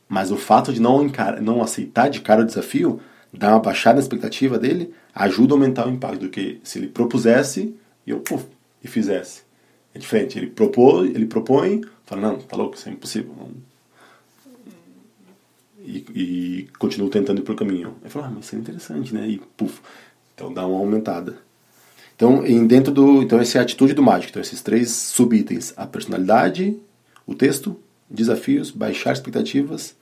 Mas 0.08 0.32
o 0.32 0.36
fato 0.36 0.72
de 0.72 0.80
não, 0.80 1.04
encar, 1.04 1.40
não 1.40 1.62
aceitar 1.62 2.10
de 2.10 2.20
cara 2.20 2.42
o 2.42 2.44
desafio, 2.44 3.00
dar 3.32 3.50
uma 3.50 3.60
baixada 3.60 3.94
na 3.94 4.02
expectativa 4.02 4.58
dele, 4.58 4.92
ajuda 5.14 5.54
a 5.54 5.56
aumentar 5.56 5.86
o 5.86 5.90
impacto 5.90 6.22
do 6.22 6.28
que 6.28 6.58
se 6.64 6.80
ele 6.80 6.88
propusesse 6.88 7.74
e 8.04 8.10
eu 8.10 8.18
puf, 8.18 8.44
e 8.82 8.88
fizesse. 8.88 9.42
É 9.94 9.98
diferente, 10.00 10.36
ele 10.36 10.48
propôs, 10.48 11.08
ele 11.14 11.26
propõe, 11.26 11.82
fala, 12.04 12.22
não, 12.22 12.38
tá 12.38 12.56
louco, 12.56 12.74
isso 12.74 12.88
é 12.88 12.92
impossível. 12.92 13.32
E, 15.78 16.04
e 16.14 16.68
continua 16.78 17.08
tentando 17.08 17.40
ir 17.40 17.44
pro 17.44 17.54
caminho. 17.54 17.94
Aí 18.02 18.10
fala, 18.10 18.26
ah, 18.26 18.30
mas 18.30 18.46
isso 18.46 18.56
é 18.56 18.58
interessante, 18.58 19.14
né? 19.14 19.28
E 19.28 19.38
puf, 19.56 19.80
então 20.34 20.52
dá 20.52 20.66
uma 20.66 20.78
aumentada. 20.78 21.38
Então, 22.22 22.46
em 22.46 22.64
dentro 22.68 22.92
do, 22.92 23.20
então 23.20 23.40
essa 23.40 23.58
é 23.58 23.60
a 23.60 23.64
atitude 23.64 23.94
do 23.94 24.02
mágico. 24.02 24.30
Então 24.30 24.40
esses 24.40 24.62
três 24.62 24.92
subitens: 24.92 25.74
a 25.76 25.84
personalidade, 25.84 26.78
o 27.26 27.34
texto, 27.34 27.76
desafios, 28.08 28.70
baixar 28.70 29.12
expectativas 29.12 29.96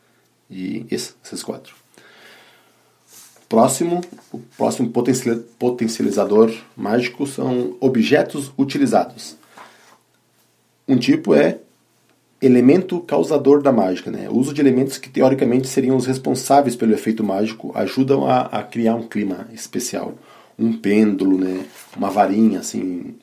e 0.51 0.85
esses 0.91 1.43
quatro. 1.43 1.75
Próximo, 3.49 4.03
o 4.31 4.39
próximo 4.55 4.93
potencializador 5.59 6.55
mágico 6.77 7.27
são 7.27 7.75
objetos 7.81 8.53
utilizados. 8.59 9.35
Um 10.87 10.99
tipo 10.99 11.35
é 11.35 11.59
elemento 12.43 13.01
causador 13.01 13.63
da 13.63 13.73
mágica. 13.73 14.11
Né? 14.11 14.29
O 14.29 14.37
uso 14.37 14.53
de 14.53 14.61
elementos 14.61 14.99
que 14.99 15.09
teoricamente 15.09 15.69
seriam 15.69 15.97
os 15.97 16.05
responsáveis 16.05 16.77
pelo 16.77 16.93
efeito 16.93 17.25
mágico 17.25 17.73
ajudam 17.75 18.27
a, 18.27 18.41
a 18.43 18.63
criar 18.63 18.95
um 18.95 19.09
clima 19.09 19.49
especial. 19.55 20.15
Um 20.61 20.77
pêndulo, 20.77 21.39
né? 21.39 21.67
uma 21.97 22.11
varinha, 22.11 22.61
assim, 22.61 23.17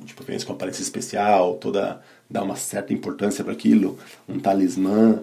de 0.00 0.14
preferência 0.14 0.46
com 0.46 0.52
aparência 0.52 0.82
especial, 0.82 1.54
toda 1.54 2.02
dá 2.28 2.42
uma 2.42 2.56
certa 2.56 2.92
importância 2.92 3.44
para 3.44 3.52
aquilo, 3.52 3.98
um 4.28 4.38
talismã. 4.38 5.22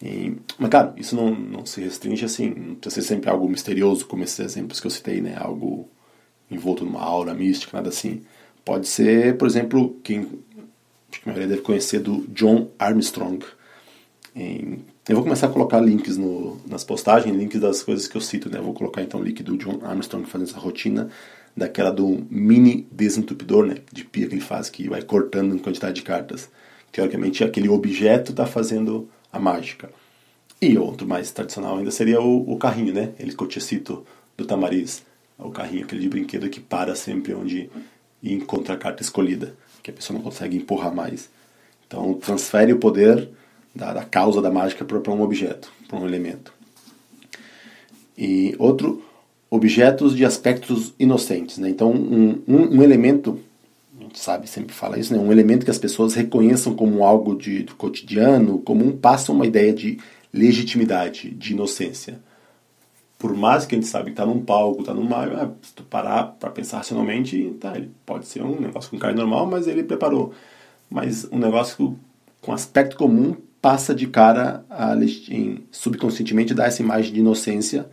E, 0.00 0.36
mas 0.58 0.70
claro, 0.70 0.94
isso 0.96 1.14
não, 1.14 1.34
não 1.34 1.66
se 1.66 1.80
restringe 1.80 2.24
assim, 2.24 2.50
não 2.50 2.74
precisa 2.76 3.02
ser 3.02 3.14
sempre 3.14 3.30
algo 3.30 3.48
misterioso, 3.48 4.06
como 4.06 4.22
esses 4.24 4.38
exemplos 4.40 4.80
que 4.80 4.86
eu 4.86 4.90
citei, 4.90 5.20
né? 5.20 5.36
Algo 5.38 5.88
envolto 6.50 6.84
numa 6.84 7.02
aura 7.02 7.34
mística, 7.34 7.76
nada 7.76 7.88
assim. 7.88 8.22
Pode 8.64 8.88
ser, 8.88 9.36
por 9.36 9.46
exemplo, 9.46 9.98
quem 10.02 10.20
acho 11.10 11.20
que 11.22 11.28
a 11.28 11.32
maioria 11.32 11.48
deve 11.48 11.62
conhecer 11.62 12.00
do 12.00 12.26
John 12.28 12.68
Armstrong. 12.78 13.44
Em, 14.34 14.84
eu 15.08 15.16
vou 15.16 15.24
começar 15.24 15.48
a 15.48 15.50
colocar 15.50 15.80
links 15.80 16.16
no, 16.16 16.58
nas 16.66 16.82
postagens, 16.82 17.36
links 17.36 17.60
das 17.60 17.82
coisas 17.82 18.08
que 18.08 18.16
eu 18.16 18.20
cito, 18.20 18.48
né? 18.48 18.58
Eu 18.58 18.62
vou 18.62 18.72
colocar 18.72 19.02
então 19.02 19.20
o 19.20 19.22
link 19.22 19.42
do 19.42 19.56
John 19.58 19.80
Armstrong 19.82 20.26
fazendo 20.26 20.48
essa 20.48 20.58
rotina, 20.58 21.10
daquela 21.54 21.90
do 21.90 22.26
mini 22.30 22.86
desentupidor, 22.90 23.66
né? 23.66 23.76
De 23.92 24.04
pia 24.04 24.26
que 24.26 24.34
ele 24.34 24.40
faz, 24.40 24.70
que 24.70 24.88
vai 24.88 25.02
cortando 25.02 25.54
em 25.54 25.58
quantidade 25.58 25.96
de 25.96 26.02
cartas. 26.02 26.48
Teoricamente, 26.90 27.44
aquele 27.44 27.68
objeto 27.68 28.30
está 28.30 28.46
fazendo 28.46 29.08
a 29.30 29.38
mágica. 29.38 29.90
E 30.60 30.78
outro 30.78 31.06
mais 31.06 31.30
tradicional 31.30 31.76
ainda 31.76 31.90
seria 31.90 32.22
o, 32.22 32.50
o 32.50 32.56
carrinho, 32.56 32.94
né? 32.94 33.12
Ele 33.18 33.34
que 33.34 33.42
eu 33.42 33.60
cito 33.60 34.06
do 34.36 34.46
Tamariz. 34.46 35.02
O 35.38 35.50
carrinho, 35.50 35.84
aquele 35.84 36.00
de 36.00 36.08
brinquedo 36.08 36.48
que 36.48 36.60
para 36.60 36.94
sempre 36.94 37.34
onde 37.34 37.68
encontra 38.22 38.74
a 38.74 38.78
carta 38.78 39.02
escolhida 39.02 39.54
que 39.82 39.90
a 39.90 39.94
pessoa 39.94 40.16
não 40.16 40.24
consegue 40.24 40.56
empurrar 40.56 40.94
mais. 40.94 41.28
Então, 41.86 42.14
transfere 42.14 42.72
o 42.72 42.78
poder 42.78 43.28
da, 43.74 43.92
da 43.92 44.04
causa 44.04 44.40
da 44.40 44.50
mágica 44.50 44.84
para 44.84 45.12
um 45.12 45.22
objeto, 45.22 45.72
para 45.88 45.98
um 45.98 46.06
elemento. 46.06 46.52
E 48.16 48.54
outro, 48.58 49.02
objetos 49.50 50.14
de 50.16 50.24
aspectos 50.24 50.94
inocentes. 50.98 51.58
Né? 51.58 51.68
Então, 51.68 51.90
um, 51.90 52.42
um, 52.46 52.76
um, 52.76 52.82
elemento, 52.82 53.40
a 53.98 54.02
gente 54.02 54.18
sabe, 54.18 54.48
sempre 54.48 54.72
fala 54.72 54.98
isso, 54.98 55.12
né? 55.12 55.18
um 55.18 55.32
elemento 55.32 55.64
que 55.64 55.70
as 55.70 55.78
pessoas 55.78 56.14
reconheçam 56.14 56.74
como 56.74 57.04
algo 57.04 57.36
de, 57.36 57.64
do 57.64 57.74
cotidiano, 57.74 58.58
comum, 58.60 58.96
passa 58.96 59.32
uma 59.32 59.46
ideia 59.46 59.72
de 59.72 59.98
legitimidade, 60.32 61.30
de 61.30 61.52
inocência. 61.52 62.20
Por 63.18 63.34
mais 63.34 63.64
que 63.64 63.74
a 63.74 63.78
gente 63.78 63.88
sabe 63.88 64.06
que 64.06 64.10
está 64.10 64.26
num 64.26 64.44
palco, 64.44 64.80
está 64.80 64.92
numa. 64.92 65.24
Ah, 65.24 65.50
se 65.62 65.72
tu 65.72 65.82
parar 65.84 66.24
para 66.38 66.50
pensar 66.50 66.78
racionalmente, 66.78 67.56
tá, 67.60 67.74
ele 67.76 67.90
pode 68.04 68.26
ser 68.26 68.42
um 68.42 68.60
negócio 68.60 68.90
com 68.90 68.98
carne 68.98 69.16
normal, 69.16 69.46
mas 69.46 69.66
ele 69.66 69.82
preparou. 69.82 70.34
Mas 70.90 71.24
um 71.32 71.38
negócio 71.38 71.98
com 72.42 72.52
aspecto 72.52 72.96
comum 72.96 73.34
passa 73.64 73.94
de 73.94 74.06
cara 74.06 74.62
a, 74.68 74.94
em, 75.30 75.64
subconscientemente 75.70 76.52
dá 76.52 76.66
essa 76.66 76.82
imagem 76.82 77.14
de 77.14 77.20
inocência. 77.20 77.88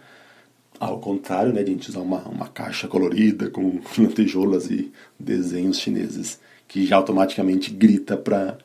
Ao 0.78 1.00
contrário 1.00 1.54
né, 1.54 1.64
de 1.64 1.72
a 1.72 1.74
gente 1.74 1.90
usar 1.90 2.02
uma, 2.02 2.28
uma 2.28 2.50
caixa 2.50 2.90
colorida 2.90 3.50
com 3.50 3.80
lantejoulas 3.98 4.70
e 4.70 4.92
desenhos 5.18 5.80
chineses 5.80 6.42
que 6.68 6.86
já 6.86 6.98
automaticamente 6.98 7.72
grita 7.72 8.18
para 8.18 8.58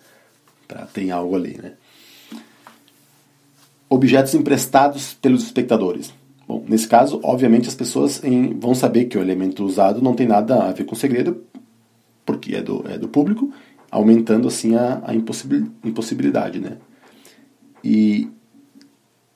tem 0.93 1.13
algo 1.13 1.37
ali 1.37 1.57
né. 1.63 1.75
Objetos 3.89 4.35
emprestados 4.35 5.15
pelos 5.15 5.45
espectadores. 5.45 6.13
Bom, 6.49 6.65
nesse 6.69 6.89
caso, 6.89 7.21
obviamente 7.23 7.69
as 7.69 7.75
pessoas 7.77 8.23
em, 8.25 8.59
vão 8.59 8.75
saber 8.75 9.05
que 9.05 9.17
o 9.17 9.21
elemento 9.21 9.65
usado 9.65 10.03
não 10.03 10.13
tem 10.13 10.27
nada 10.27 10.65
a 10.65 10.73
ver 10.73 10.83
com 10.83 10.97
o 10.97 10.99
segredo, 10.99 11.45
porque 12.25 12.57
é 12.57 12.63
do, 12.63 12.85
é 12.91 12.99
do 12.99 13.07
público, 13.07 13.53
aumentando 13.93 14.49
assim 14.49 14.75
a, 14.75 15.01
a 15.05 15.15
impossibilidade, 15.15 16.59
né? 16.59 16.79
E, 17.87 18.29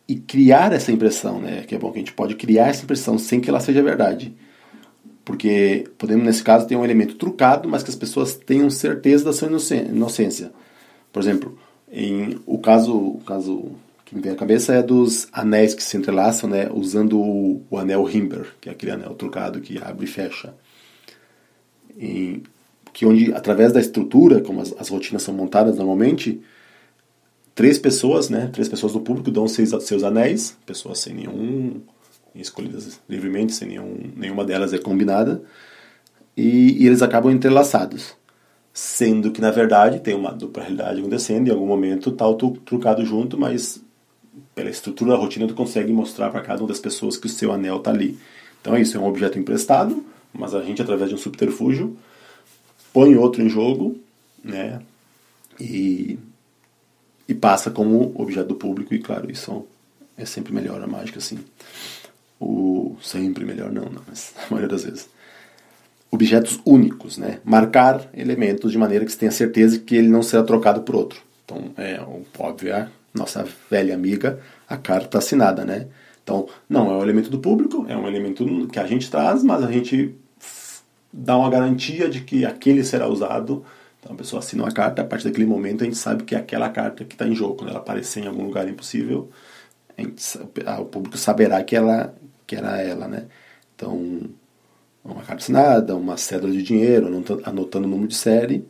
e 0.09 0.17
criar 0.17 0.73
essa 0.73 0.91
impressão, 0.91 1.41
né? 1.41 1.63
Que 1.63 1.77
é 1.77 1.79
bom 1.79 1.93
que 1.93 1.99
a 1.99 2.01
gente 2.01 2.13
pode 2.13 2.35
criar 2.35 2.67
essa 2.67 2.83
impressão 2.83 3.17
sem 3.17 3.41
que 3.41 3.49
ela 3.49 3.61
seja 3.61 3.81
verdade. 3.81 4.35
Porque 5.25 5.85
podemos, 5.97 6.25
nesse 6.25 6.43
caso, 6.43 6.67
ter 6.67 6.75
um 6.75 6.85
elemento 6.85 7.15
trucado, 7.15 7.69
mas 7.69 7.85
que 7.85 7.91
as 7.91 7.95
pessoas 7.97 8.35
tenham 8.35 8.69
certeza 8.69 9.25
da 9.25 9.33
sua 9.33 9.47
inocência. 9.47 10.51
Por 11.13 11.23
exemplo, 11.23 11.57
em 11.93 12.41
o 12.45 12.59
caso, 12.59 12.93
o 12.93 13.21
caso 13.25 13.71
que 14.05 14.17
me 14.17 14.21
vem 14.21 14.33
à 14.33 14.35
cabeça 14.35 14.75
é 14.75 14.83
dos 14.83 15.29
anéis 15.33 15.73
que 15.73 15.83
se 15.85 15.97
entrelaçam, 15.97 16.51
né, 16.51 16.69
usando 16.73 17.21
o, 17.21 17.63
o 17.71 17.79
anel 17.79 18.11
Himber, 18.11 18.49
que 18.61 18.69
é 18.69 18.73
aquele 18.73 18.91
anel 18.91 19.15
trucado 19.15 19.61
que 19.61 19.79
abre 19.81 20.07
e 20.07 20.09
fecha. 20.09 20.53
E, 21.97 22.43
que 22.93 23.07
onde, 23.07 23.33
através 23.33 23.73
da 23.73 23.79
estrutura, 23.79 24.41
como 24.41 24.61
as, 24.61 24.75
as, 24.77 24.89
rotinas 24.89 25.23
são 25.23 25.33
montadas 25.33 25.77
normalmente, 25.77 26.41
três 27.61 27.79
pessoas, 27.79 28.31
né, 28.31 28.49
três 28.51 28.71
pessoas 28.71 28.95
do 28.95 29.01
público 29.01 29.31
dão 29.31 29.47
seus, 29.47 29.69
seus 29.85 30.03
anéis, 30.03 30.57
pessoas 30.65 30.99
sem 30.99 31.13
nenhum, 31.13 31.83
escolhidas 32.35 32.99
livremente, 33.07 33.53
sem 33.53 33.69
nenhum, 33.69 33.99
nenhuma 34.17 34.47
delas 34.47 34.73
é 34.73 34.79
combinada, 34.79 35.43
e, 36.35 36.83
e 36.83 36.87
eles 36.87 37.03
acabam 37.03 37.31
entrelaçados. 37.31 38.15
Sendo 38.73 39.31
que 39.31 39.43
na 39.43 39.51
verdade 39.51 40.01
tem 40.01 40.15
uma 40.15 40.33
dupla 40.33 40.63
realidade 40.63 41.01
acontecendo, 41.01 41.49
em 41.49 41.51
algum 41.51 41.67
momento 41.67 42.11
tá 42.13 42.27
o 42.27 42.35
trucado 42.35 43.05
junto, 43.05 43.37
mas 43.37 43.85
pela 44.55 44.71
estrutura 44.71 45.11
da 45.11 45.19
rotina, 45.19 45.47
tu 45.47 45.53
consegue 45.53 45.93
mostrar 45.93 46.31
para 46.31 46.41
cada 46.41 46.63
uma 46.63 46.69
das 46.69 46.81
pessoas 46.81 47.19
que 47.19 47.27
o 47.27 47.29
seu 47.29 47.53
anel 47.53 47.77
está 47.77 47.91
ali. 47.91 48.19
Então 48.63 48.75
é 48.75 48.81
isso, 48.81 48.97
é 48.97 49.01
um 49.01 49.07
objeto 49.07 49.39
emprestado, 49.39 50.03
mas 50.33 50.55
a 50.55 50.63
gente, 50.63 50.81
através 50.81 51.11
de 51.11 51.15
um 51.15 51.19
subterfúgio, 51.19 51.95
põe 52.91 53.15
outro 53.17 53.43
em 53.43 53.51
jogo, 53.51 53.99
né? 54.43 54.81
E, 55.61 56.19
e 57.31 57.35
passa 57.35 57.71
como 57.71 58.13
objeto 58.17 58.49
do 58.49 58.57
público, 58.57 58.93
e 58.93 58.99
claro, 58.99 59.31
isso 59.31 59.65
é 60.17 60.25
sempre 60.25 60.53
melhor 60.53 60.83
a 60.83 60.87
mágica, 60.87 61.21
assim. 61.21 61.39
O, 62.41 62.97
sempre 63.01 63.45
melhor 63.45 63.71
não, 63.71 63.85
não, 63.85 64.03
mas 64.09 64.35
a 64.37 64.51
maioria 64.51 64.69
das 64.69 64.83
vezes. 64.83 65.09
Objetos 66.11 66.59
únicos, 66.65 67.17
né? 67.17 67.39
Marcar 67.45 68.11
elementos 68.13 68.73
de 68.73 68.79
maneira 68.79 69.05
que 69.05 69.13
você 69.13 69.19
tenha 69.19 69.31
certeza 69.31 69.79
que 69.79 69.95
ele 69.95 70.09
não 70.09 70.25
será 70.25 70.43
trocado 70.43 70.83
por 70.83 70.97
outro. 70.97 71.23
Então, 71.45 71.71
é 71.77 72.01
óbvio, 72.37 72.73
é 72.73 72.89
nossa 73.15 73.47
velha 73.71 73.95
amiga, 73.95 74.41
a 74.69 74.77
carta 74.77 75.19
assinada, 75.19 75.65
né? 75.65 75.87
Então, 76.25 76.49
não 76.69 76.91
é 76.91 76.97
um 76.97 77.03
elemento 77.03 77.31
do 77.31 77.39
público, 77.39 77.87
é 77.89 77.97
um 77.97 78.09
elemento 78.09 78.67
que 78.73 78.81
a 78.81 78.87
gente 78.87 79.09
traz, 79.09 79.45
mas 79.45 79.63
a 79.63 79.71
gente 79.71 80.17
dá 81.13 81.37
uma 81.37 81.49
garantia 81.51 82.09
de 82.09 82.23
que 82.23 82.45
aquele 82.45 82.83
será 82.83 83.07
usado. 83.07 83.65
Então 84.01 84.13
a 84.13 84.17
pessoa 84.17 84.41
assina 84.41 84.63
uma 84.63 84.73
carta, 84.73 85.03
a 85.03 85.05
partir 85.05 85.25
daquele 85.25 85.47
momento 85.47 85.83
a 85.83 85.85
gente 85.85 85.99
sabe 85.99 86.25
que 86.25 86.35
é 86.35 86.39
aquela 86.39 86.71
carta 86.71 87.05
que 87.05 87.15
está 87.15 87.27
em 87.29 87.35
jogo. 87.35 87.57
Quando 87.57 87.71
ela 87.71 87.79
aparecer 87.79 88.25
em 88.25 88.27
algum 88.27 88.45
lugar 88.45 88.67
impossível, 88.69 89.31
gente, 89.97 90.39
o 90.81 90.85
público 90.87 91.19
saberá 91.19 91.63
que, 91.63 91.77
ela, 91.77 92.15
que 92.47 92.57
era 92.57 92.81
ela, 92.81 93.07
né? 93.07 93.27
Então, 93.77 94.23
uma 95.05 95.23
carta 95.23 95.37
assinada, 95.37 95.95
uma 95.97 96.17
cédula 96.17 96.53
de 96.53 96.63
dinheiro, 96.63 97.07
anotando 97.45 97.87
o 97.87 97.91
número 97.91 98.09
de 98.09 98.17
série. 98.17 98.67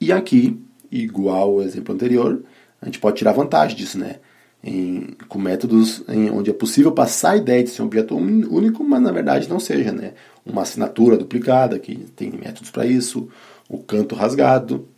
E 0.00 0.12
aqui, 0.12 0.58
igual 0.90 1.50
ao 1.50 1.62
exemplo 1.62 1.94
anterior, 1.94 2.42
a 2.80 2.86
gente 2.86 2.98
pode 2.98 3.16
tirar 3.18 3.32
vantagem 3.32 3.76
disso, 3.76 3.98
né? 3.98 4.16
Em, 4.62 5.16
com 5.28 5.38
métodos 5.38 6.02
em, 6.08 6.30
onde 6.30 6.50
é 6.50 6.52
possível 6.52 6.92
passar 6.92 7.30
a 7.32 7.36
ideia 7.36 7.64
de 7.64 7.70
ser 7.70 7.80
um 7.82 7.86
objeto 7.86 8.14
único, 8.14 8.84
mas 8.84 9.00
na 9.00 9.10
verdade 9.10 9.48
não 9.48 9.60
seja, 9.60 9.92
né? 9.92 10.12
Uma 10.44 10.62
assinatura 10.62 11.16
duplicada, 11.16 11.78
que 11.78 11.96
tem 12.16 12.30
métodos 12.30 12.70
para 12.70 12.84
isso, 12.86 13.28
o 13.70 13.78
canto 13.78 14.16
rasgado 14.16 14.88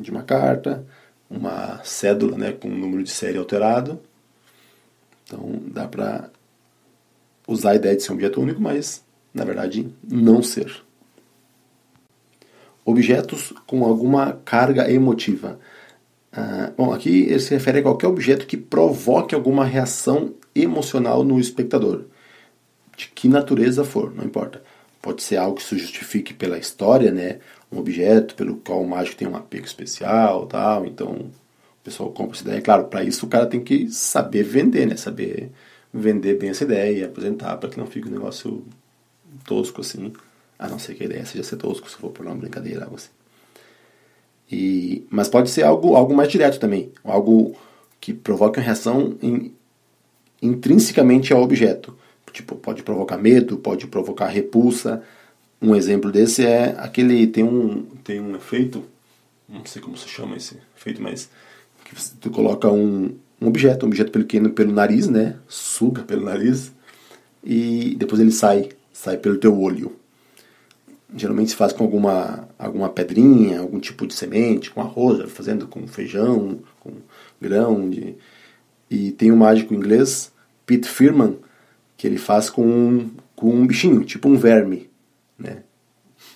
de 0.00 0.10
uma 0.10 0.24
carta, 0.24 0.84
uma 1.30 1.80
cédula 1.84 2.36
né, 2.36 2.52
com 2.52 2.68
número 2.68 3.04
de 3.04 3.10
série 3.10 3.38
alterado. 3.38 4.00
Então 5.24 5.62
dá 5.68 5.86
para 5.86 6.28
usar 7.46 7.70
a 7.70 7.76
ideia 7.76 7.96
de 7.96 8.02
ser 8.02 8.10
um 8.10 8.16
objeto 8.16 8.40
único, 8.40 8.60
mas 8.60 9.04
na 9.32 9.44
verdade 9.44 9.88
não 10.02 10.42
ser. 10.42 10.82
Objetos 12.84 13.52
com 13.64 13.84
alguma 13.84 14.32
carga 14.44 14.90
emotiva. 14.90 15.58
Ah, 16.32 16.72
bom, 16.76 16.92
aqui 16.92 17.22
ele 17.22 17.40
se 17.40 17.50
refere 17.50 17.78
a 17.78 17.82
qualquer 17.82 18.08
objeto 18.08 18.46
que 18.46 18.56
provoque 18.56 19.34
alguma 19.34 19.64
reação 19.64 20.34
emocional 20.54 21.22
no 21.22 21.38
espectador, 21.38 22.06
de 22.96 23.08
que 23.08 23.28
natureza 23.28 23.84
for, 23.84 24.12
não 24.14 24.24
importa. 24.24 24.62
Pode 25.06 25.22
ser 25.22 25.36
algo 25.36 25.56
que 25.56 25.62
se 25.62 25.78
justifique 25.78 26.34
pela 26.34 26.58
história, 26.58 27.12
né? 27.12 27.38
Um 27.70 27.78
objeto 27.78 28.34
pelo 28.34 28.56
qual 28.56 28.82
o 28.82 28.88
mágico 28.88 29.16
tem 29.16 29.28
um 29.28 29.36
apego 29.36 29.64
especial, 29.64 30.46
tal. 30.46 30.84
Então, 30.84 31.12
o 31.12 31.30
pessoal 31.84 32.10
compra 32.10 32.36
essa 32.36 32.42
ideia. 32.42 32.60
Claro, 32.60 32.86
para 32.86 33.04
isso 33.04 33.24
o 33.24 33.28
cara 33.28 33.46
tem 33.46 33.62
que 33.62 33.88
saber 33.88 34.42
vender, 34.42 34.84
né? 34.84 34.96
Saber 34.96 35.52
vender 35.94 36.36
bem 36.36 36.50
essa 36.50 36.64
ideia 36.64 36.98
e 36.98 37.04
apresentar 37.04 37.56
para 37.56 37.68
que 37.68 37.78
não 37.78 37.86
fique 37.86 38.08
um 38.08 38.10
negócio 38.10 38.64
tosco 39.44 39.80
assim. 39.80 40.12
A 40.58 40.66
não 40.66 40.76
ser 40.76 40.96
que 40.96 41.04
a 41.04 41.06
ideia 41.06 41.24
seja 41.24 41.44
ser 41.44 41.56
tosco, 41.56 41.88
se 41.88 41.94
for 41.94 42.10
por 42.10 42.26
uma 42.26 42.34
brincadeira, 42.34 42.82
algo 42.82 42.96
assim. 42.96 43.10
E, 44.50 45.06
mas 45.08 45.28
pode 45.28 45.50
ser 45.50 45.62
algo, 45.62 45.94
algo 45.94 46.16
mais 46.16 46.28
direto 46.28 46.58
também, 46.58 46.90
algo 47.04 47.54
que 48.00 48.12
provoque 48.12 48.58
uma 48.58 48.64
reação 48.64 49.16
in, 49.22 49.52
intrinsecamente 50.42 51.32
ao 51.32 51.42
objeto. 51.42 51.96
Tipo, 52.36 52.54
pode 52.54 52.82
provocar 52.82 53.16
medo, 53.16 53.56
pode 53.56 53.86
provocar 53.86 54.26
repulsa. 54.26 55.02
Um 55.60 55.74
exemplo 55.74 56.12
desse 56.12 56.44
é 56.44 56.76
aquele 56.76 57.26
tem 57.26 57.42
um 57.42 57.82
tem 58.04 58.20
um 58.20 58.36
efeito, 58.36 58.84
não 59.48 59.64
sei 59.64 59.80
como 59.80 59.96
se 59.96 60.06
chama 60.06 60.36
esse 60.36 60.58
efeito, 60.76 61.00
mas 61.02 61.30
que 61.82 61.94
tu 62.20 62.30
coloca 62.30 62.70
um, 62.70 63.16
um 63.40 63.46
objeto, 63.48 63.86
um 63.86 63.88
objeto 63.88 64.12
pequeno 64.12 64.50
pelo 64.50 64.70
nariz, 64.70 65.08
né? 65.08 65.36
Suga 65.48 66.02
pelo 66.02 66.26
nariz 66.26 66.72
e 67.42 67.96
depois 67.98 68.20
ele 68.20 68.32
sai, 68.32 68.68
sai 68.92 69.16
pelo 69.16 69.38
teu 69.38 69.58
olho. 69.58 69.96
Geralmente 71.16 71.52
se 71.52 71.56
faz 71.56 71.72
com 71.72 71.84
alguma, 71.84 72.46
alguma 72.58 72.90
pedrinha, 72.90 73.60
algum 73.60 73.80
tipo 73.80 74.06
de 74.06 74.12
semente, 74.12 74.70
com 74.70 74.82
arroz, 74.82 75.32
fazendo 75.32 75.66
com 75.66 75.88
feijão, 75.88 76.58
com 76.80 76.92
grão. 77.40 77.88
De... 77.88 78.14
E 78.90 79.12
tem 79.12 79.32
um 79.32 79.36
mágico 79.36 79.72
inglês, 79.72 80.30
Pete 80.66 80.86
Firman, 80.86 81.38
que 81.96 82.06
ele 82.06 82.18
faz 82.18 82.50
com 82.50 82.66
um, 82.66 83.10
com 83.34 83.50
um 83.50 83.66
bichinho, 83.66 84.04
tipo 84.04 84.28
um 84.28 84.36
verme. 84.36 84.90
Né? 85.38 85.62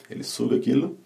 Ele 0.09 0.23
suga 0.23 0.57
aquilo 0.57 0.99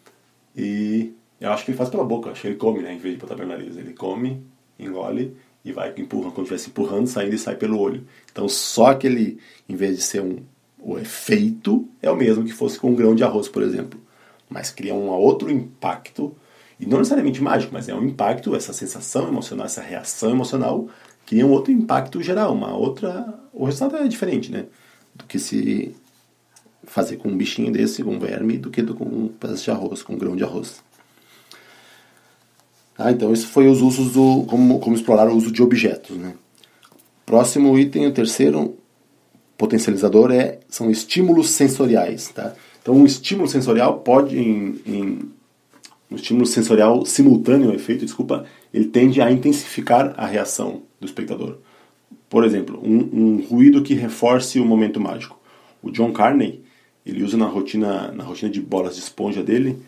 e 0.56 1.12
eu 1.40 1.50
acho 1.50 1.64
que 1.64 1.70
ele 1.70 1.78
faz 1.78 1.90
pela 1.90 2.04
boca, 2.04 2.30
acho 2.30 2.42
que 2.42 2.46
ele 2.46 2.56
come, 2.56 2.80
né, 2.80 2.94
em 2.94 2.99
vez 2.99 3.14
de 3.14 3.20
botar 3.20 3.34
pelo 3.34 3.49
nariz. 3.49 3.76
Ele 3.76 3.92
come, 3.92 4.42
engole 4.78 5.37
e 5.64 5.73
vai 5.73 5.92
empurra, 5.96 6.30
quando 6.30 6.46
estivesse 6.46 6.70
empurrando, 6.70 7.06
saindo 7.06 7.34
e 7.34 7.38
sai 7.38 7.56
pelo 7.56 7.78
olho. 7.78 8.06
Então 8.30 8.49
só 8.49 8.88
aquele, 8.88 9.38
em 9.68 9.75
vez 9.75 9.96
de 9.96 10.02
ser 10.02 10.23
um 10.23 10.38
o 10.84 10.99
efeito 10.99 11.88
é 12.02 12.11
o 12.11 12.16
mesmo 12.16 12.44
que 12.44 12.52
fosse 12.52 12.78
com 12.78 12.90
um 12.90 12.94
grão 12.94 13.14
de 13.14 13.25
arroz, 13.25 13.49
por 13.49 13.62
exemplo, 13.62 13.99
mas 14.50 14.70
cria 14.70 14.94
um 14.94 15.08
outro 15.08 15.50
impacto 15.50 16.37
e 16.78 16.84
não 16.84 16.99
necessariamente 16.99 17.42
mágico, 17.42 17.73
mas 17.73 17.88
é 17.88 17.94
um 17.94 18.04
impacto, 18.04 18.54
essa 18.54 18.73
sensação 18.73 19.26
emocional, 19.26 19.64
essa 19.64 19.80
reação 19.80 20.30
emocional 20.30 20.87
cria 21.26 21.47
um 21.47 21.50
outro 21.50 21.73
impacto 21.73 22.23
geral, 22.23 22.54
uma 22.54 22.75
outra, 22.75 23.35
o 23.52 23.64
resultado 23.64 23.97
é 23.97 24.09
diferente, 24.09 24.50
né, 24.50 24.66
do 25.14 25.25
que 25.25 25.38
se 25.38 25.95
fazer 26.87 27.16
com 27.16 27.28
um 27.28 27.37
bichinho 27.37 27.73
desse, 27.73 28.02
com 28.02 28.14
um 28.14 28.19
verme, 28.19 28.59
do 28.59 28.71
que 28.71 28.83
com 28.83 29.04
um 29.04 29.28
pedaço 29.28 29.64
de 29.64 29.71
arroz, 29.71 30.02
com 30.02 30.14
um 30.14 30.19
grão 30.19 30.37
de 30.37 30.45
arroz. 30.45 30.83
Ah, 32.97 33.11
então 33.11 33.33
isso 33.33 33.49
foi 33.49 33.66
os 33.66 33.81
usos 33.81 34.12
do 34.12 34.45
como, 34.49 34.78
como 34.78 34.95
explorar 34.95 35.28
o 35.28 35.37
uso 35.37 35.50
de 35.50 35.62
objetos, 35.62 36.16
né? 36.16 36.35
Próximo 37.26 37.76
item, 37.78 38.07
o 38.07 38.12
terceiro 38.12 38.76
potencializador 39.59 40.31
é 40.31 40.61
são 40.69 40.90
estímulos 40.90 41.50
sensoriais, 41.50 42.28
tá? 42.28 42.54
Então 42.81 42.95
um 42.95 43.04
estímulo 43.04 43.49
sensorial 43.49 43.99
pode 44.00 44.38
em, 44.38 44.81
em 44.87 45.33
um 46.11 46.16
estímulo 46.16 46.47
sensorial 46.47 47.04
simultâneo, 47.04 47.75
efeito, 47.75 48.04
desculpa, 48.04 48.45
ele 48.75 48.87
tende 48.87 49.23
a 49.23 49.31
intensificar 49.31 50.12
a 50.19 50.26
reação 50.26 50.83
do 51.00 51.07
espectador. 51.07 51.59
Por 52.28 52.45
exemplo, 52.45 52.78
um, 52.83 52.99
um 53.12 53.47
ruído 53.49 53.83
que 53.83 53.95
reforce 53.95 54.61
o 54.61 54.66
momento 54.66 55.00
mágico. 55.00 55.40
O 55.81 55.90
John 55.90 56.12
Carney, 56.12 56.62
ele 57.07 57.23
usa 57.23 57.37
na 57.37 57.47
rotina 57.47 58.12
na 58.12 58.25
rotina 58.25 58.50
de 58.50 58.61
bolas 58.61 58.97
de 58.97 59.00
esponja 59.00 59.43
dele 59.43 59.81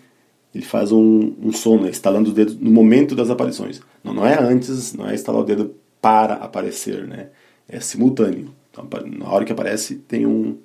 ele 0.57 0.64
faz 0.64 0.90
um, 0.90 1.35
um 1.43 1.52
som, 1.52 1.78
né, 1.78 1.90
estalando 1.90 2.31
os 2.31 2.35
dedos 2.35 2.57
no 2.57 2.71
momento 2.71 3.14
das 3.14 3.28
aparições. 3.28 3.83
Não, 4.02 4.14
não 4.14 4.26
é 4.26 4.43
antes, 4.43 4.95
não 4.95 5.07
é 5.07 5.14
estalar 5.14 5.43
o 5.43 5.45
dedo 5.45 5.75
para 6.00 6.35
aparecer, 6.35 7.07
né? 7.07 7.28
É 7.69 7.78
simultâneo. 7.78 8.55
Então, 8.71 8.88
na 9.19 9.28
hora 9.28 9.45
que 9.45 9.52
aparece, 9.52 9.97
tem 9.97 10.25
um, 10.25 10.57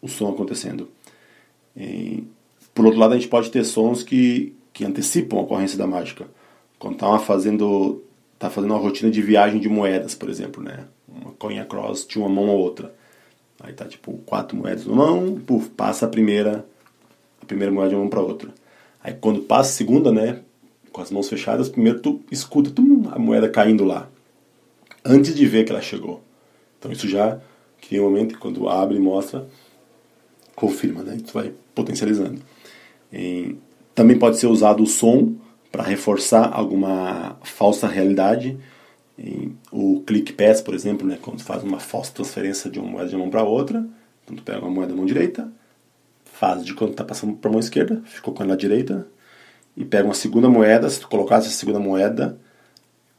um 0.00 0.06
som 0.06 0.30
acontecendo. 0.30 0.88
E, 1.76 2.22
por 2.72 2.84
outro 2.84 3.00
lado, 3.00 3.14
a 3.14 3.16
gente 3.16 3.26
pode 3.26 3.50
ter 3.50 3.64
sons 3.64 4.04
que, 4.04 4.54
que 4.72 4.84
antecipam 4.84 5.38
a 5.38 5.42
ocorrência 5.42 5.76
da 5.76 5.86
mágica. 5.86 6.28
Quando 6.78 6.94
está 6.94 7.18
fazendo, 7.18 8.02
tá 8.38 8.48
fazendo 8.48 8.70
uma 8.72 8.80
rotina 8.80 9.10
de 9.10 9.20
viagem 9.20 9.60
de 9.60 9.68
moedas, 9.68 10.14
por 10.14 10.28
exemplo, 10.28 10.62
né? 10.62 10.84
Uma 11.08 11.32
coin 11.32 11.62
cross 11.64 12.06
de 12.06 12.18
uma 12.18 12.28
mão 12.28 12.48
a 12.50 12.52
outra. 12.52 12.94
Aí 13.60 13.72
tá 13.72 13.84
tipo 13.84 14.18
quatro 14.18 14.56
moedas 14.56 14.86
numa 14.86 15.06
mão, 15.06 15.40
puf, 15.40 15.68
passa 15.70 16.06
a 16.06 16.08
primeira, 16.08 16.64
a 17.42 17.44
primeira 17.46 17.72
moeda 17.72 17.90
de 17.90 17.94
uma 17.96 18.02
mão 18.02 18.10
para 18.10 18.20
outra. 18.20 18.50
Aí 19.02 19.14
quando 19.14 19.40
passa 19.40 19.70
a 19.70 19.72
segunda, 19.72 20.12
né, 20.12 20.42
com 20.92 21.00
as 21.00 21.10
mãos 21.10 21.28
fechadas, 21.28 21.68
primeiro 21.68 21.98
tu 22.00 22.20
escuta 22.30 22.70
tum, 22.70 23.08
a 23.10 23.18
moeda 23.18 23.48
caindo 23.48 23.84
lá, 23.84 24.08
antes 25.04 25.34
de 25.34 25.46
ver 25.46 25.64
que 25.64 25.72
ela 25.72 25.82
chegou. 25.82 26.22
Então 26.78 26.92
isso 26.92 27.08
já 27.08 27.40
cria 27.80 28.00
um 28.00 28.04
momento 28.04 28.38
quando 28.38 28.68
abre 28.68 28.96
e 28.96 29.00
mostra, 29.00 29.48
confirma, 30.54 31.02
né? 31.02 31.16
Isso 31.16 31.32
vai 31.32 31.52
potencializando. 31.74 32.40
E 33.12 33.56
também 33.94 34.16
pode 34.16 34.38
ser 34.38 34.46
usado 34.46 34.82
o 34.82 34.86
som 34.86 35.34
para 35.70 35.82
reforçar 35.82 36.50
alguma 36.52 37.36
falsa 37.42 37.86
realidade. 37.86 38.58
O 39.70 40.02
click 40.06 40.32
pass, 40.32 40.60
por 40.60 40.74
exemplo, 40.74 41.06
né, 41.06 41.18
quando 41.20 41.42
faz 41.42 41.62
uma 41.62 41.80
falsa 41.80 42.12
transferência 42.12 42.70
de 42.70 42.78
uma 42.78 42.88
moeda 42.88 43.08
de 43.10 43.16
mão 43.16 43.30
para 43.30 43.42
outra, 43.42 43.84
então 44.24 44.36
tu 44.36 44.42
pega 44.42 44.60
uma 44.60 44.70
moeda 44.70 44.92
da 44.92 44.96
mão 44.96 45.06
direita, 45.06 45.50
fase 46.24 46.64
de 46.64 46.72
quando 46.74 46.92
está 46.92 47.04
passando 47.04 47.34
para 47.34 47.50
a 47.50 47.52
mão 47.52 47.60
esquerda, 47.60 48.00
ficou 48.04 48.32
com 48.32 48.42
ela 48.42 48.56
direita, 48.56 49.06
e 49.76 49.84
pega 49.84 50.04
uma 50.04 50.14
segunda 50.14 50.48
moeda, 50.48 50.88
se 50.88 51.00
tu 51.00 51.08
colocasse 51.08 51.48
a 51.48 51.50
segunda 51.50 51.78
moeda 51.78 52.38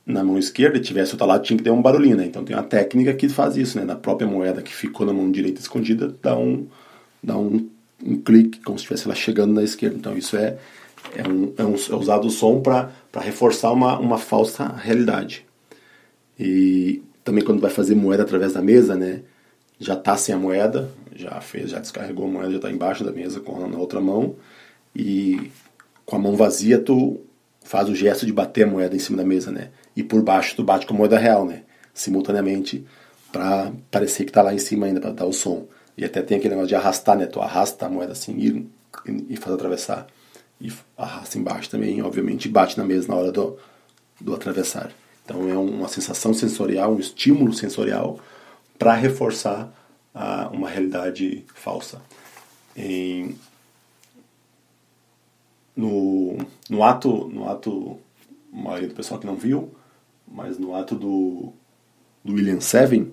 na 0.06 0.24
mão 0.24 0.38
esquerda 0.38 0.78
e 0.78 0.82
tivesse 0.82 1.14
outra 1.14 1.28
lado, 1.28 1.44
tinha 1.44 1.56
que 1.56 1.64
ter 1.64 1.70
um 1.70 1.82
barulhinho, 1.82 2.18
né? 2.18 2.26
Então 2.26 2.44
tem 2.44 2.56
uma 2.56 2.64
técnica 2.64 3.14
que 3.14 3.30
faz 3.30 3.56
isso, 3.56 3.78
né? 3.78 3.86
Na 3.86 3.96
própria 3.96 4.28
moeda 4.28 4.62
que 4.62 4.74
ficou 4.74 5.06
na 5.06 5.14
mão 5.14 5.32
direita 5.32 5.62
escondida, 5.62 6.14
dá 6.22 6.38
um, 6.38 6.68
dá 7.24 7.38
um, 7.38 7.70
um 8.04 8.18
clique, 8.20 8.60
como 8.62 8.78
se 8.78 8.84
estivesse 8.84 9.06
ela 9.06 9.16
chegando 9.16 9.54
na 9.54 9.64
esquerda. 9.64 9.96
Então 9.96 10.18
isso 10.18 10.36
é, 10.36 10.58
é, 11.16 11.28
um, 11.28 11.54
é, 11.58 11.64
um, 11.64 11.76
é 11.76 11.96
usado 11.96 12.28
o 12.28 12.32
som 12.32 12.62
para 12.62 12.92
reforçar 13.16 13.72
uma, 13.72 13.98
uma 13.98 14.18
falsa 14.18 14.68
realidade. 14.68 15.46
E 16.40 17.02
também 17.24 17.44
quando 17.44 17.60
vai 17.60 17.70
fazer 17.70 17.96
moeda 17.96 18.24
através 18.24 18.54
da 18.54 18.62
mesa, 18.62 18.96
né? 18.96 19.22
Já 19.80 19.96
tá 19.96 20.18
sem 20.18 20.36
a 20.36 20.38
moeda, 20.38 20.90
já 21.16 21.40
fez, 21.42 21.70
já 21.70 21.80
descarregou 21.80 22.26
a 22.26 22.30
moeda, 22.30 22.52
já 22.52 22.58
está 22.58 22.72
embaixo 22.72 23.04
da 23.04 23.12
mesa 23.12 23.40
com 23.40 23.68
na 23.68 23.78
outra 23.78 24.02
mão 24.02 24.36
e 24.96 25.52
com 26.06 26.16
a 26.16 26.20
mão 26.20 26.36
vazia 26.36 26.80
tu 26.80 27.20
faz 27.64 27.88
o 27.88 27.96
gesto 27.96 28.26
de 28.26 28.34
bater 28.34 28.64
a 28.64 28.68
moeda 28.68 28.96
em 28.96 29.00
cima 29.00 29.18
da 29.18 29.24
mesa, 29.24 29.52
né? 29.52 29.70
E 29.96 30.04
por 30.04 30.22
baixo 30.22 30.56
tu 30.56 30.64
bate 30.64 30.86
com 30.86 30.94
a 30.94 30.98
moeda 30.98 31.18
real, 31.18 31.46
né? 31.46 31.64
Simultaneamente 31.94 32.86
para 33.32 33.72
parecer 33.92 34.24
que 34.24 34.32
está 34.32 34.42
lá 34.42 34.54
em 34.54 34.58
cima 34.58 34.88
ainda 34.88 35.00
para 35.00 35.12
dar 35.12 35.26
o 35.26 35.34
som. 35.34 35.68
E 35.98 36.04
até 36.04 36.22
tem 36.22 36.38
aquele 36.38 36.56
negócio 36.56 36.70
de 36.70 36.76
arrastar, 36.76 37.18
né? 37.18 37.26
Tu 37.26 37.40
arrasta 37.40 37.86
a 37.86 37.90
moeda 37.90 38.14
assim 38.14 38.70
e, 39.06 39.30
e 39.30 39.36
faz 39.36 39.54
atravessar. 39.54 40.08
E 40.62 40.72
arrasta 40.98 41.38
embaixo 41.38 41.70
também, 41.70 42.02
obviamente, 42.02 42.50
bate 42.50 42.78
na 42.78 42.84
mesa 42.84 43.08
na 43.08 43.16
hora 43.16 43.32
do, 43.32 43.58
do 44.20 44.34
atravessar. 44.34 44.92
Então 45.24 45.48
é 45.48 45.58
uma 45.58 45.88
sensação 45.88 46.34
sensorial, 46.34 46.94
um 46.94 47.00
estímulo 47.00 47.54
sensorial 47.54 48.20
para 48.78 48.94
reforçar 48.94 49.72
a 50.14 50.50
uma 50.50 50.68
realidade 50.68 51.46
falsa. 51.54 52.02
Em, 52.76 53.36
no, 55.76 56.38
no 56.70 56.84
ato, 56.84 57.30
no 57.30 57.50
ato, 57.50 57.98
a 58.52 58.58
maioria 58.58 58.88
do 58.88 58.96
pessoal 58.96 59.20
que 59.20 59.28
não 59.28 59.36
viu, 59.36 59.72
mas 60.28 60.58
no 60.58 60.76
ato 60.76 60.96
do, 60.96 61.54
do 62.24 62.34
William 62.34 62.60
Seven, 62.60 63.12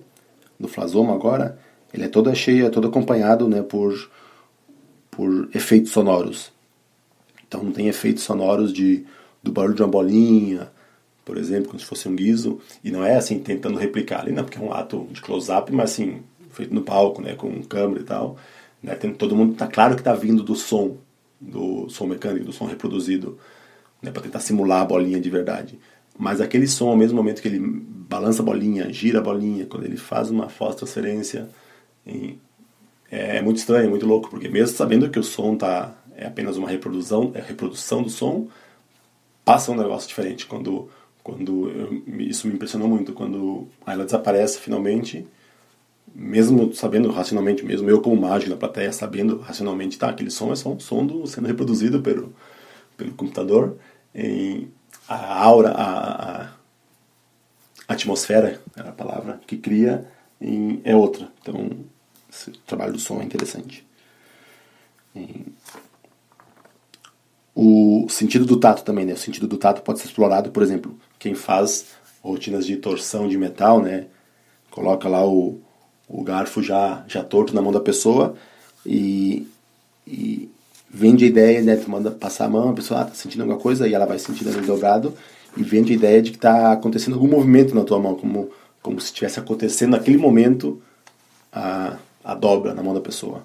do 0.59 0.67
Flasoma 0.67 1.13
agora, 1.13 1.59
ele 1.93 2.03
é 2.03 2.07
todo 2.09 2.33
cheio, 2.35 2.65
é 2.65 2.69
todo 2.69 2.87
acompanhado 2.87 3.47
né, 3.47 3.61
por, 3.61 4.09
por 5.11 5.49
efeitos 5.53 5.91
sonoros. 5.91 6.51
Então 7.47 7.63
não 7.63 7.71
tem 7.71 7.87
efeitos 7.87 8.23
sonoros 8.23 8.73
de, 8.73 9.05
do 9.41 9.51
barulho 9.51 9.75
de 9.75 9.81
uma 9.81 9.87
bolinha, 9.87 10.69
por 11.27 11.37
exemplo, 11.37 11.67
como 11.67 11.79
se 11.79 11.85
fosse 11.85 12.07
um 12.07 12.15
guiso, 12.15 12.59
e 12.81 12.89
não 12.89 13.03
é 13.03 13.17
assim 13.17 13.39
tentando 13.39 13.77
replicar 13.77 14.21
ali, 14.21 14.31
não, 14.31 14.43
porque 14.43 14.57
é 14.57 14.61
um 14.61 14.71
ato 14.71 15.07
de 15.11 15.21
close-up, 15.21 15.71
mas 15.73 15.91
assim, 15.91 16.21
feito 16.51 16.73
no 16.73 16.81
palco, 16.81 17.21
né, 17.21 17.35
com 17.35 17.61
câmera 17.63 17.99
e 17.99 18.03
tal, 18.03 18.37
né, 18.81 18.95
tem, 18.95 19.13
todo 19.13 19.35
mundo 19.35 19.53
tá 19.55 19.67
claro 19.67 19.95
que 19.95 20.01
está 20.01 20.13
vindo 20.13 20.41
do 20.41 20.55
som, 20.55 20.97
do 21.39 21.89
som 21.89 22.05
mecânico, 22.05 22.45
do 22.45 22.53
som 22.53 22.65
reproduzido, 22.65 23.37
né, 24.01 24.09
para 24.09 24.23
tentar 24.23 24.39
simular 24.39 24.81
a 24.81 24.85
bolinha 24.85 25.19
de 25.19 25.29
verdade. 25.29 25.77
Mas 26.17 26.39
aquele 26.39 26.67
som, 26.67 26.89
ao 26.89 26.97
mesmo 26.97 27.17
momento 27.17 27.41
que 27.41 27.47
ele 27.49 27.59
balança 27.59 28.41
a 28.41 28.45
bolinha, 28.45 28.91
gira 28.91 29.19
a 29.19 29.21
bolinha, 29.21 29.65
quando 29.65 29.83
ele 29.83 29.97
faz 29.97 30.29
uma 30.29 30.47
falsa 30.47 30.77
transferência, 30.77 31.49
é, 33.11 33.37
é 33.37 33.41
muito 33.41 33.57
estranho, 33.57 33.89
muito 33.89 34.05
louco, 34.05 34.29
porque 34.29 34.47
mesmo 34.47 34.75
sabendo 34.75 35.09
que 35.09 35.19
o 35.19 35.23
som 35.23 35.55
tá 35.55 35.93
é 36.17 36.27
apenas 36.27 36.57
uma 36.57 36.67
reprodução, 36.67 37.31
é 37.33 37.41
reprodução 37.41 38.03
do 38.03 38.09
som, 38.09 38.47
passa 39.45 39.71
um 39.71 39.75
negócio 39.75 40.09
diferente 40.09 40.45
quando 40.45 40.89
quando 41.23 41.69
eu, 41.69 42.03
isso 42.19 42.47
me 42.47 42.53
impressionou 42.53 42.87
muito 42.87 43.11
quando 43.11 43.67
ela 43.85 44.05
desaparece 44.05 44.59
finalmente 44.59 45.27
mesmo 46.15 46.73
sabendo 46.73 47.11
racionalmente, 47.11 47.63
mesmo 47.63 47.89
eu 47.89 48.01
como 48.01 48.19
mágico 48.19 48.49
na 48.49 48.57
plateia, 48.57 48.91
sabendo 48.91 49.37
racionalmente, 49.39 49.97
tá, 49.97 50.09
aquele 50.09 50.31
som 50.31 50.51
é 50.51 50.55
só 50.55 50.69
um 50.69 50.79
som 50.79 51.05
do, 51.05 51.27
sendo 51.27 51.47
reproduzido 51.47 52.01
pelo, 52.01 52.33
pelo 52.95 53.11
computador, 53.13 53.77
e 54.15 54.67
a 55.07 55.43
aura, 55.43 55.71
a, 55.71 56.43
a 56.45 56.49
atmosfera, 57.87 58.61
era 58.75 58.89
a 58.89 58.93
palavra, 58.93 59.39
que 59.45 59.57
cria 59.57 60.07
em, 60.41 60.81
é 60.83 60.95
outra. 60.95 61.31
Então, 61.41 61.69
esse 62.29 62.51
trabalho 62.65 62.93
do 62.93 62.99
som 62.99 63.21
é 63.21 63.23
interessante. 63.23 63.85
O 67.59 68.07
sentido 68.07 68.45
do 68.45 68.59
tato 68.59 68.83
também, 68.83 69.03
né? 69.03 69.13
O 69.13 69.17
sentido 69.17 69.47
do 69.47 69.57
tato 69.57 69.81
pode 69.81 69.97
ser 69.97 70.05
explorado, 70.05 70.51
por 70.51 70.61
exemplo, 70.61 70.95
quem 71.17 71.33
faz 71.33 71.87
rotinas 72.21 72.67
de 72.67 72.77
torção 72.77 73.27
de 73.27 73.35
metal, 73.35 73.81
né? 73.81 74.05
Coloca 74.69 75.09
lá 75.09 75.27
o, 75.27 75.59
o 76.07 76.21
garfo 76.23 76.61
já, 76.61 77.03
já 77.07 77.23
torto 77.23 77.55
na 77.55 77.61
mão 77.61 77.71
da 77.71 77.79
pessoa 77.79 78.35
e, 78.85 79.47
e 80.05 80.51
vende 80.87 81.25
a 81.25 81.27
ideia, 81.27 81.63
né? 81.63 81.75
Tu 81.77 81.89
manda 81.89 82.11
passar 82.11 82.45
a 82.45 82.49
mão, 82.49 82.69
a 82.69 82.73
pessoa 82.73 83.01
ah, 83.01 83.05
tá 83.05 83.15
sentindo 83.15 83.41
alguma 83.41 83.59
coisa 83.59 83.87
e 83.87 83.93
ela 83.95 84.05
vai 84.05 84.19
sentindo 84.19 84.51
ali 84.51 84.61
dobrado 84.61 85.15
e 85.57 85.63
vende 85.63 85.93
a 85.93 85.95
ideia 85.95 86.21
de 86.21 86.29
que 86.29 86.37
está 86.37 86.71
acontecendo 86.71 87.15
algum 87.15 87.27
movimento 87.27 87.73
na 87.73 87.83
tua 87.83 87.97
mão, 87.97 88.13
como, 88.13 88.51
como 88.83 89.01
se 89.01 89.07
estivesse 89.07 89.39
acontecendo 89.39 89.93
naquele 89.93 90.19
momento 90.19 90.79
a, 91.51 91.97
a 92.23 92.35
dobra 92.35 92.75
na 92.75 92.83
mão 92.83 92.93
da 92.93 93.01
pessoa. 93.01 93.43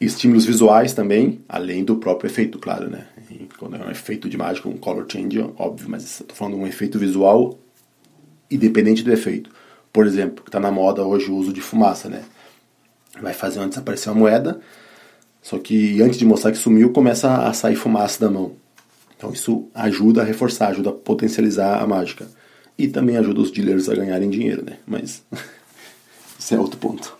Estímulos 0.00 0.44
visuais 0.44 0.92
também, 0.92 1.40
além 1.48 1.84
do 1.84 1.96
próprio 1.96 2.28
efeito, 2.28 2.58
claro, 2.58 2.88
né? 2.88 3.06
E 3.30 3.48
quando 3.58 3.76
é 3.76 3.84
um 3.84 3.90
efeito 3.90 4.28
de 4.28 4.36
mágica, 4.36 4.68
um 4.68 4.76
color 4.76 5.06
change, 5.10 5.40
óbvio, 5.56 5.88
mas 5.88 6.04
estou 6.04 6.36
falando 6.36 6.54
de 6.54 6.60
um 6.60 6.66
efeito 6.66 6.98
visual 6.98 7.58
independente 8.50 9.02
do 9.02 9.12
efeito. 9.12 9.50
Por 9.92 10.06
exemplo, 10.06 10.44
que 10.44 10.48
está 10.48 10.60
na 10.60 10.70
moda 10.70 11.02
hoje 11.02 11.30
o 11.30 11.34
uso 11.34 11.52
de 11.52 11.60
fumaça, 11.60 12.08
né? 12.08 12.22
Vai 13.20 13.34
fazer 13.34 13.58
antes 13.58 13.76
aparecer 13.76 14.10
uma 14.10 14.20
moeda, 14.20 14.60
só 15.42 15.58
que 15.58 16.00
antes 16.00 16.18
de 16.18 16.24
mostrar 16.24 16.52
que 16.52 16.58
sumiu, 16.58 16.92
começa 16.92 17.48
a 17.48 17.52
sair 17.52 17.74
fumaça 17.74 18.20
da 18.20 18.30
mão. 18.30 18.52
Então 19.16 19.32
isso 19.32 19.68
ajuda 19.74 20.22
a 20.22 20.24
reforçar, 20.24 20.68
ajuda 20.68 20.90
a 20.90 20.92
potencializar 20.92 21.82
a 21.82 21.86
mágica. 21.86 22.28
E 22.78 22.86
também 22.86 23.16
ajuda 23.16 23.40
os 23.40 23.50
dealers 23.50 23.88
a 23.88 23.94
ganharem 23.96 24.30
dinheiro, 24.30 24.64
né? 24.64 24.76
Mas 24.86 25.24
isso 26.38 26.54
é 26.54 26.58
outro 26.58 26.78
ponto. 26.78 27.17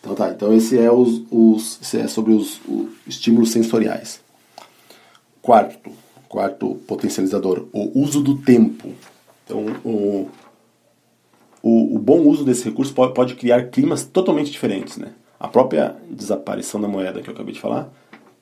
Então 0.00 0.14
tá, 0.14 0.30
então 0.30 0.52
esse 0.52 0.78
é, 0.78 0.90
os, 0.90 1.22
os 1.30 1.78
esse 1.82 1.98
é 1.98 2.08
sobre 2.08 2.32
os, 2.32 2.60
os 2.66 2.88
estímulos 3.06 3.50
sensoriais. 3.50 4.20
Quarto, 5.42 5.90
quarto 6.28 6.76
potencializador, 6.86 7.66
o 7.72 8.00
uso 8.00 8.22
do 8.22 8.38
tempo. 8.38 8.92
Então 9.44 9.66
o, 9.84 10.28
o, 11.62 11.96
o 11.96 11.98
bom 11.98 12.20
uso 12.20 12.44
desse 12.44 12.64
recurso 12.64 12.94
pode, 12.94 13.14
pode 13.14 13.34
criar 13.34 13.68
climas 13.68 14.04
totalmente 14.04 14.50
diferentes, 14.50 14.96
né? 14.96 15.12
A 15.38 15.48
própria 15.48 15.96
desaparição 16.10 16.80
da 16.80 16.88
moeda 16.88 17.22
que 17.22 17.28
eu 17.28 17.34
acabei 17.34 17.54
de 17.54 17.60
falar 17.60 17.90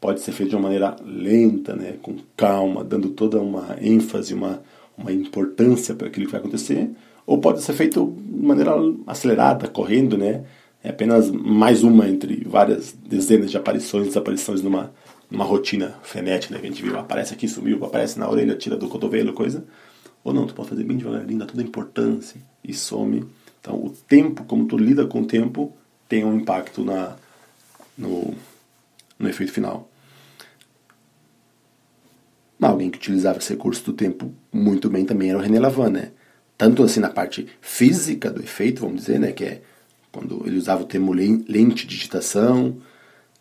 pode 0.01 0.21
ser 0.21 0.33
feita 0.33 0.51
de 0.51 0.57
uma 0.57 0.63
maneira 0.63 0.97
lenta, 1.05 1.75
né, 1.75 1.95
com 2.01 2.17
calma, 2.37 2.85
dando 2.85 3.11
toda 3.11 3.41
uma 3.41 3.77
ênfase, 3.81 4.33
uma, 4.33 4.63
uma 4.97 5.13
importância 5.13 5.95
para 5.95 6.07
aquilo 6.07 6.27
que 6.27 6.33
vai 6.33 6.41
acontecer, 6.41 6.91
ou 7.27 7.39
pode 7.39 7.63
ser 7.63 7.73
feito 7.73 8.15
de 8.17 8.47
maneira 8.47 8.73
acelerada, 9.07 9.67
correndo, 9.69 10.17
né, 10.17 10.45
é 10.83 10.91
apenas 10.91 11.31
mais 11.31 11.83
uma 11.83 12.09
entre 12.09 12.45
várias 12.45 12.93
dezenas 12.93 13.51
de 13.51 13.57
aparições 13.57 14.05
e 14.05 14.09
desaparições 14.09 14.63
numa, 14.63 14.93
numa 15.31 15.45
rotina 15.45 15.99
frenética, 16.03 16.55
né? 16.55 16.61
Que 16.61 16.67
a 16.67 16.71
gente 16.71 16.83
viu, 16.83 16.99
aparece 16.99 17.35
aqui, 17.35 17.49
sumiu, 17.49 17.85
aparece 17.85 18.19
na 18.19 18.29
orelha, 18.31 18.55
tira 18.55 18.77
do 18.77 18.89
cotovelo, 18.89 19.33
coisa. 19.33 19.65
Ou 20.23 20.33
não, 20.33 20.47
tu 20.47 20.55
pode 20.55 20.69
fazer 20.69 20.85
bem 20.85 20.97
devagarinho, 20.97 21.39
dá 21.39 21.47
toda 21.47 21.63
a 21.63 21.65
importância 21.65 22.41
e 22.63 22.73
some. 22.73 23.27
Então, 23.61 23.75
o 23.75 23.91
tempo, 23.91 24.45
como 24.45 24.67
tu 24.67 24.77
lida 24.77 25.07
com 25.07 25.23
o 25.23 25.27
tempo, 25.27 25.77
tem 26.09 26.25
um 26.25 26.37
impacto 26.37 26.85
na, 26.85 27.17
no, 27.97 28.35
no 29.19 29.29
efeito 29.29 29.53
final. 29.53 29.91
Alguém 32.61 32.91
que 32.91 32.99
utilizava 32.99 33.39
esse 33.39 33.53
recurso 33.53 33.85
do 33.85 33.93
tempo 33.93 34.33
muito 34.53 34.89
bem 34.91 35.05
também 35.05 35.31
era 35.31 35.39
o 35.39 35.41
René 35.41 35.59
Lavan, 35.59 35.91
né? 35.91 36.11
Tanto 36.57 36.83
assim 36.83 37.01
na 37.01 37.09
parte 37.09 37.47
física 37.61 38.31
do 38.31 38.43
efeito, 38.43 38.81
vamos 38.81 39.03
dizer, 39.03 39.19
né? 39.19 39.33
Que 39.33 39.45
é 39.45 39.63
quando 40.19 40.45
ele 40.45 40.59
usava 40.59 40.83
o 40.83 40.87
termo 40.87 41.13
lente 41.13 41.87
de 41.87 41.95
digitação 41.95 42.77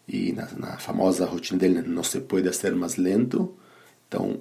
e 0.07 0.31
na, 0.31 0.47
na 0.55 0.77
famosa 0.77 1.25
rotina 1.25 1.57
dele, 1.57 1.81
não 1.81 2.03
se 2.03 2.19
pode 2.21 2.53
ser 2.55 2.75
mais 2.75 2.97
lento. 2.97 3.55
Então, 4.07 4.39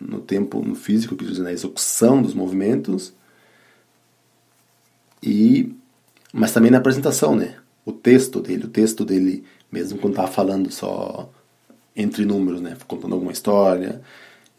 no 0.00 0.20
tempo, 0.20 0.60
no 0.62 0.74
físico, 0.74 1.14
que 1.14 1.24
na 1.38 1.52
execução 1.52 2.20
dos 2.20 2.34
movimentos 2.34 3.14
e 5.22 5.74
mas 6.32 6.52
também 6.52 6.70
na 6.70 6.78
apresentação, 6.78 7.34
né? 7.34 7.56
O 7.84 7.92
texto 7.92 8.40
dele, 8.40 8.64
o 8.64 8.68
texto 8.68 9.04
dele, 9.04 9.44
mesmo 9.70 9.98
quando 9.98 10.14
estava 10.14 10.28
falando 10.28 10.70
só 10.70 11.30
entre 11.94 12.24
números, 12.24 12.60
né? 12.60 12.76
Contando 12.86 13.14
alguma 13.14 13.32
história, 13.32 14.00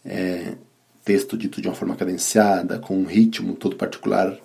é, 0.05 0.55
texto 1.03 1.37
dito 1.37 1.61
de 1.61 1.67
uma 1.67 1.75
forma 1.75 1.95
cadenciada, 1.95 2.79
com 2.79 2.97
um 2.97 3.05
ritmo 3.05 3.55
todo 3.55 3.75
particular 3.75 4.37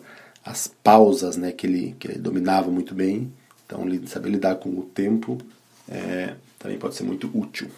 as 0.46 0.68
pausas 0.68 1.36
né, 1.36 1.50
que, 1.50 1.66
ele, 1.66 1.96
que 1.98 2.06
ele 2.06 2.18
dominava 2.20 2.70
muito 2.70 2.94
bem. 2.94 3.32
Então, 3.66 3.84
saber 4.06 4.30
lidar 4.30 4.54
com 4.54 4.70
o 4.70 4.82
tempo 4.82 5.36
é, 5.88 6.34
também 6.56 6.78
pode 6.78 6.94
ser 6.94 7.02
muito 7.02 7.28
útil. 7.34 7.68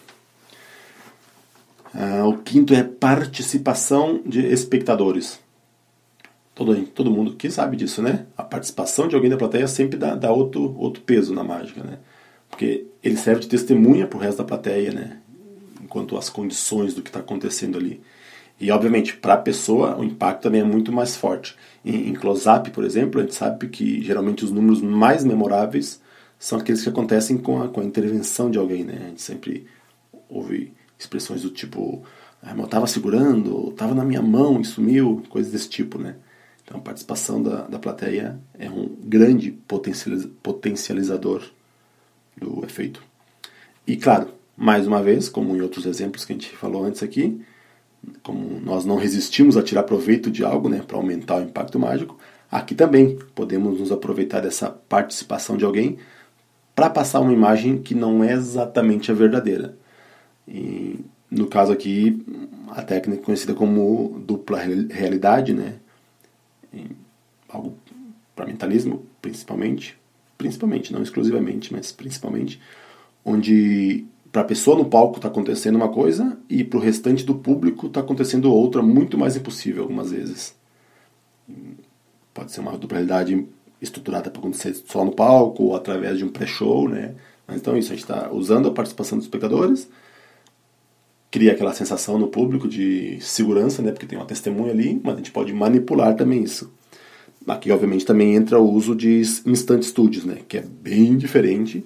Ah, 1.91 2.27
o 2.27 2.37
quinto 2.37 2.75
é 2.75 2.83
participação 2.83 4.21
de 4.23 4.45
espectadores. 4.45 5.39
Todo, 6.53 6.75
todo 6.87 7.09
mundo 7.09 7.35
que 7.35 7.49
sabe 7.49 7.75
disso, 7.75 8.03
né? 8.03 8.27
A 8.37 8.43
participação 8.43 9.07
de 9.07 9.15
alguém 9.15 9.31
da 9.31 9.37
plateia 9.37 9.67
sempre 9.67 9.97
dá, 9.97 10.13
dá 10.13 10.31
outro, 10.31 10.75
outro 10.77 11.01
peso 11.01 11.33
na 11.33 11.43
mágica, 11.43 11.83
né? 11.83 11.97
Porque 12.49 12.85
ele 13.01 13.17
serve 13.17 13.41
de 13.41 13.47
testemunha 13.47 14.05
para 14.05 14.17
o 14.17 14.21
resto 14.21 14.39
da 14.39 14.43
plateia, 14.43 14.91
né? 14.91 15.17
Enquanto 15.81 16.17
as 16.17 16.29
condições 16.29 16.93
do 16.93 17.01
que 17.01 17.09
está 17.09 17.21
acontecendo 17.21 17.79
ali. 17.79 17.99
E, 18.59 18.71
obviamente, 18.71 19.15
para 19.15 19.35
a 19.35 19.37
pessoa, 19.37 19.97
o 19.97 20.03
impacto 20.03 20.43
também 20.43 20.61
é 20.61 20.65
muito 20.65 20.91
mais 20.91 21.15
forte. 21.15 21.55
Em, 21.83 22.09
em 22.09 22.13
close-up, 22.13 22.69
por 22.71 22.83
exemplo, 22.83 23.19
a 23.19 23.23
gente 23.23 23.35
sabe 23.35 23.67
que 23.69 24.01
geralmente 24.01 24.43
os 24.43 24.51
números 24.51 24.81
mais 24.81 25.23
memoráveis 25.23 26.01
são 26.37 26.59
aqueles 26.59 26.83
que 26.83 26.89
acontecem 26.89 27.37
com 27.37 27.61
a, 27.61 27.69
com 27.69 27.79
a 27.79 27.85
intervenção 27.85 28.51
de 28.51 28.57
alguém. 28.57 28.83
Né? 28.83 28.97
A 29.01 29.07
gente 29.09 29.21
sempre 29.21 29.65
ouve 30.27 30.73
expressões 30.97 31.41
do 31.41 31.49
tipo: 31.49 32.03
ah, 32.43 32.53
eu 32.57 32.65
estava 32.65 32.85
segurando, 32.85 33.69
estava 33.69 33.95
na 33.95 34.03
minha 34.03 34.21
mão 34.21 34.59
e 34.59 34.65
sumiu, 34.65 35.23
coisas 35.29 35.53
desse 35.53 35.69
tipo. 35.69 35.97
Né? 35.97 36.15
Então, 36.63 36.79
a 36.79 36.81
participação 36.81 37.41
da, 37.41 37.61
da 37.61 37.79
plateia 37.79 38.37
é 38.57 38.69
um 38.69 38.87
grande 39.03 39.51
potencializador 40.41 41.43
do 42.37 42.63
efeito. 42.65 43.01
E, 43.87 43.95
claro, 43.95 44.29
mais 44.55 44.85
uma 44.85 45.01
vez, 45.01 45.29
como 45.29 45.55
em 45.55 45.61
outros 45.61 45.85
exemplos 45.85 46.25
que 46.25 46.33
a 46.33 46.35
gente 46.35 46.55
falou 46.55 46.83
antes 46.83 47.01
aqui, 47.01 47.41
como 48.23 48.59
nós 48.61 48.85
não 48.85 48.95
resistimos 48.95 49.57
a 49.57 49.63
tirar 49.63 49.83
proveito 49.83 50.31
de 50.31 50.43
algo, 50.43 50.69
né, 50.69 50.81
para 50.85 50.97
aumentar 50.97 51.37
o 51.37 51.43
impacto 51.43 51.79
mágico, 51.79 52.17
aqui 52.51 52.75
também 52.75 53.17
podemos 53.35 53.79
nos 53.79 53.91
aproveitar 53.91 54.41
dessa 54.41 54.69
participação 54.69 55.57
de 55.57 55.65
alguém 55.65 55.97
para 56.75 56.89
passar 56.89 57.19
uma 57.19 57.33
imagem 57.33 57.81
que 57.81 57.93
não 57.93 58.23
é 58.23 58.33
exatamente 58.33 59.11
a 59.11 59.13
verdadeira. 59.13 59.75
E, 60.47 60.99
no 61.29 61.47
caso 61.47 61.71
aqui, 61.71 62.25
a 62.69 62.81
técnica 62.81 63.21
conhecida 63.23 63.53
como 63.53 64.21
dupla 64.25 64.59
realidade, 64.89 65.53
né, 65.53 65.75
algo 67.47 67.75
para 68.35 68.45
mentalismo, 68.45 69.05
principalmente, 69.21 69.97
principalmente, 70.37 70.93
não 70.93 71.03
exclusivamente, 71.03 71.73
mas 71.73 71.91
principalmente, 71.91 72.61
onde 73.25 74.05
para 74.31 74.41
a 74.41 74.45
pessoa 74.45 74.77
no 74.77 74.85
palco 74.85 75.17
está 75.17 75.27
acontecendo 75.27 75.75
uma 75.75 75.89
coisa 75.89 76.37
e 76.49 76.63
para 76.63 76.77
o 76.77 76.81
restante 76.81 77.25
do 77.25 77.35
público 77.35 77.87
está 77.87 77.99
acontecendo 77.99 78.53
outra 78.53 78.81
muito 78.81 79.17
mais 79.17 79.35
impossível 79.35 79.83
algumas 79.83 80.11
vezes. 80.11 80.55
Pode 82.33 82.51
ser 82.51 82.61
uma 82.61 82.77
duplidade 82.77 83.47
estruturada 83.81 84.29
para 84.29 84.39
acontecer 84.39 84.75
só 84.85 85.03
no 85.03 85.11
palco 85.11 85.63
ou 85.63 85.75
através 85.75 86.17
de 86.17 86.25
um 86.25 86.29
pré-show, 86.29 86.87
né? 86.87 87.15
Mas 87.47 87.57
então 87.57 87.75
isso, 87.75 87.91
a 87.91 87.95
gente 87.95 88.03
está 88.03 88.31
usando 88.31 88.67
a 88.67 88.71
participação 88.71 89.17
dos 89.17 89.25
espectadores, 89.25 89.89
cria 91.31 91.53
aquela 91.53 91.73
sensação 91.73 92.19
no 92.19 92.27
público 92.27 92.67
de 92.67 93.19
segurança, 93.21 93.81
né? 93.81 93.91
Porque 93.91 94.05
tem 94.05 94.17
uma 94.17 94.27
testemunha 94.27 94.71
ali, 94.71 95.01
mas 95.03 95.15
a 95.15 95.17
gente 95.17 95.31
pode 95.31 95.51
manipular 95.53 96.15
também 96.15 96.43
isso. 96.43 96.71
Aqui, 97.47 97.71
obviamente, 97.71 98.05
também 98.05 98.35
entra 98.35 98.59
o 98.59 98.71
uso 98.71 98.95
de 98.95 99.21
instant 99.45 99.81
studios, 99.81 100.23
né? 100.23 100.39
Que 100.47 100.57
é 100.57 100.61
bem 100.61 101.17
diferente 101.17 101.83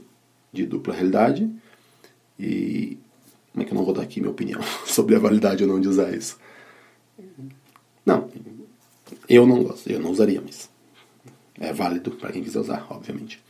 de 0.51 0.65
dupla 0.65 0.93
realidade 0.93 1.49
e 2.39 2.98
como 3.52 3.63
é 3.63 3.65
que 3.65 3.72
eu 3.72 3.76
não 3.76 3.86
vou 3.86 3.93
dar 3.93 4.02
aqui 4.02 4.19
minha 4.19 4.32
opinião 4.32 4.62
sobre 4.86 5.15
a 5.15 5.19
validade 5.19 5.63
ou 5.63 5.69
não 5.69 5.80
de 5.80 5.88
usar 5.88 6.13
isso? 6.15 6.38
Não, 8.06 8.30
eu 9.30 9.46
não 9.46 9.63
gosto, 9.63 9.89
eu 9.89 10.00
não 10.00 10.12
usaria, 10.12 10.41
mas 10.41 10.69
é 11.60 11.72
válido 11.72 12.12
para 12.12 12.32
quem 12.32 12.43
quiser 12.43 12.60
usar, 12.60 12.86
obviamente. 12.89 13.41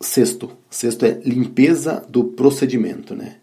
Sexto, 0.00 0.56
sexto 0.70 1.04
é 1.04 1.20
limpeza 1.24 2.04
do 2.08 2.24
procedimento, 2.24 3.14
né? 3.14 3.38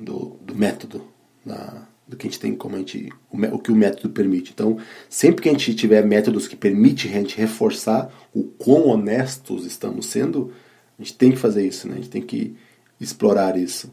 Do, 0.00 0.36
do 0.42 0.54
método, 0.54 1.06
da, 1.44 1.86
do 2.06 2.16
que 2.16 2.26
a 2.26 2.30
gente 2.30 2.40
tem 2.40 2.54
como 2.54 2.76
a 2.76 2.78
gente, 2.78 3.10
o, 3.30 3.36
o 3.54 3.58
que 3.58 3.72
o 3.72 3.76
método 3.76 4.10
permite. 4.10 4.50
Então, 4.52 4.78
sempre 5.08 5.42
que 5.42 5.48
a 5.48 5.52
gente 5.52 5.74
tiver 5.74 6.04
métodos 6.04 6.48
que 6.48 6.56
permitem 6.56 7.10
a 7.10 7.20
gente 7.20 7.36
reforçar 7.36 8.12
o 8.32 8.44
quão 8.44 8.88
honestos 8.88 9.64
estamos 9.64 10.06
sendo, 10.06 10.52
a 10.98 11.02
gente 11.02 11.16
tem 11.16 11.30
que 11.30 11.36
fazer 11.36 11.66
isso, 11.66 11.88
né? 11.88 11.94
a 11.94 11.96
gente 11.96 12.10
tem 12.10 12.22
que 12.22 12.56
explorar 13.00 13.56
isso. 13.56 13.92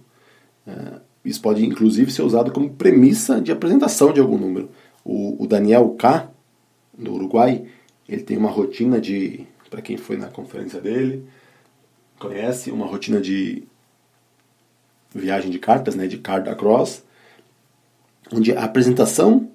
É, 0.65 0.99
isso 1.23 1.41
pode, 1.41 1.65
inclusive, 1.65 2.11
ser 2.11 2.23
usado 2.23 2.51
como 2.51 2.69
premissa 2.73 3.39
de 3.39 3.51
apresentação 3.51 4.11
de 4.13 4.19
algum 4.19 4.37
número. 4.37 4.69
O, 5.03 5.43
o 5.43 5.47
Daniel 5.47 5.89
K, 5.91 6.29
do 6.97 7.13
Uruguai, 7.13 7.65
ele 8.07 8.23
tem 8.23 8.37
uma 8.37 8.49
rotina 8.49 8.99
de, 8.99 9.45
para 9.69 9.81
quem 9.81 9.97
foi 9.97 10.17
na 10.17 10.27
conferência 10.27 10.81
dele, 10.81 11.25
conhece, 12.19 12.71
uma 12.71 12.85
rotina 12.85 13.19
de 13.19 13.63
viagem 15.13 15.49
de 15.51 15.59
cartas, 15.59 15.95
né, 15.95 16.07
de 16.07 16.17
card 16.17 16.49
across, 16.49 17.03
onde 18.31 18.53
a 18.53 18.63
apresentação, 18.63 19.49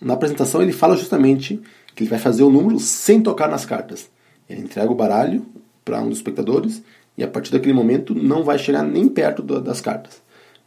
na 0.00 0.14
apresentação 0.14 0.62
ele 0.62 0.72
fala 0.72 0.96
justamente 0.96 1.60
que 1.94 2.02
ele 2.02 2.10
vai 2.10 2.18
fazer 2.18 2.42
o 2.42 2.50
número 2.50 2.78
sem 2.78 3.22
tocar 3.22 3.48
nas 3.48 3.64
cartas. 3.64 4.10
Ele 4.48 4.62
entrega 4.62 4.90
o 4.90 4.94
baralho, 4.94 5.46
para 5.86 6.02
um 6.02 6.08
dos 6.08 6.18
espectadores 6.18 6.82
e 7.16 7.22
a 7.22 7.28
partir 7.28 7.52
daquele 7.52 7.72
momento 7.72 8.14
não 8.14 8.42
vai 8.42 8.58
chegar 8.58 8.82
nem 8.82 9.08
perto 9.08 9.40
do, 9.40 9.60
das 9.60 9.80
cartas. 9.80 10.20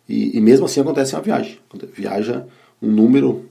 E, 0.08 0.36
e 0.36 0.42
mesmo 0.42 0.66
assim 0.66 0.80
acontece 0.80 1.14
uma 1.14 1.22
viagem. 1.22 1.60
Viaja 1.94 2.48
um 2.82 2.90
número 2.90 3.48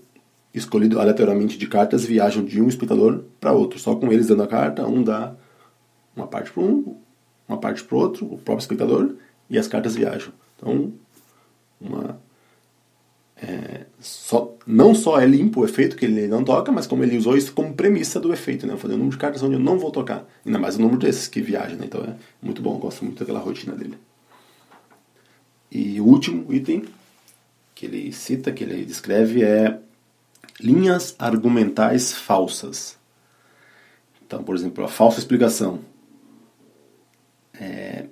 escolhido 0.53 0.99
aleatoriamente 0.99 1.59
de 1.59 1.67
cartas, 1.67 2.05
viajam 2.05 2.43
de 2.43 2.61
um 2.61 2.67
espectador 2.67 3.23
para 3.39 3.53
outro. 3.53 3.79
Só 3.79 3.95
com 3.95 4.11
eles 4.11 4.27
dando 4.27 4.43
a 4.43 4.47
carta, 4.47 4.87
um 4.87 5.03
dá 5.03 5.35
uma 6.17 6.27
parte 6.27 6.51
para 6.51 6.63
um, 6.63 6.97
uma 7.47 7.59
parte 7.59 7.85
para 7.85 7.97
outro, 7.97 8.25
o 8.25 8.39
próprio 8.39 8.63
espectador, 8.63 9.15
e 9.49 9.59
as 9.59 9.69
cartas 9.69 9.95
viajam. 9.95 10.33
Então, 10.57 10.93
uma, 11.81 12.21
é, 13.41 13.87
só, 14.01 14.57
não 14.67 14.95
só 14.95 15.21
é 15.21 15.27
limpo 15.27 15.61
o 15.61 15.65
efeito 15.65 15.97
que 15.97 16.05
ele 16.05 16.27
não 16.27 16.43
toca, 16.43 16.73
mas 16.73 16.87
como 16.87 17.05
ele 17.05 17.17
usou 17.17 17.37
isso 17.37 17.53
como 17.53 17.73
premissa 17.73 18.19
do 18.19 18.33
efeito, 18.33 18.67
né? 18.67 18.77
Fazer 18.77 18.95
um 18.95 18.99
número 18.99 19.17
de 19.17 19.21
cartas 19.21 19.43
onde 19.43 19.55
eu 19.55 19.61
não 19.61 19.79
vou 19.79 19.91
tocar. 19.91 20.27
Ainda 20.45 20.59
mais 20.59 20.77
o 20.77 20.81
número 20.81 20.99
desses 20.99 21.29
que 21.29 21.41
viajam, 21.41 21.79
né? 21.79 21.85
Então 21.87 22.03
é 22.03 22.15
muito 22.43 22.61
bom, 22.61 22.77
gosto 22.79 23.05
muito 23.05 23.21
daquela 23.21 23.39
rotina 23.39 23.75
dele. 23.75 23.97
E 25.71 26.01
o 26.01 26.05
último 26.05 26.53
item 26.53 26.85
que 27.75 27.87
ele 27.87 28.13
cita, 28.13 28.51
que 28.51 28.65
ele 28.65 28.85
descreve 28.85 29.45
é 29.45 29.79
linhas 30.61 31.15
argumentais 31.17 32.13
falsas. 32.13 32.99
Então, 34.27 34.43
por 34.43 34.57
exemplo, 34.57 34.85
a 34.85 34.89
falsa 34.89 35.21
explicação. 35.21 35.79
É, 37.55 38.07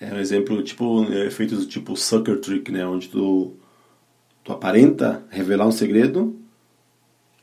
é 0.00 0.14
um 0.14 0.18
exemplo, 0.18 0.62
tipo, 0.62 1.02
efeitos 1.12 1.66
tipo 1.66 1.96
sucker 1.96 2.40
trick, 2.40 2.70
né? 2.70 2.86
Onde 2.86 3.08
tu, 3.08 3.56
tu 4.44 4.52
aparenta 4.52 5.24
revelar 5.30 5.66
um 5.66 5.72
segredo, 5.72 6.36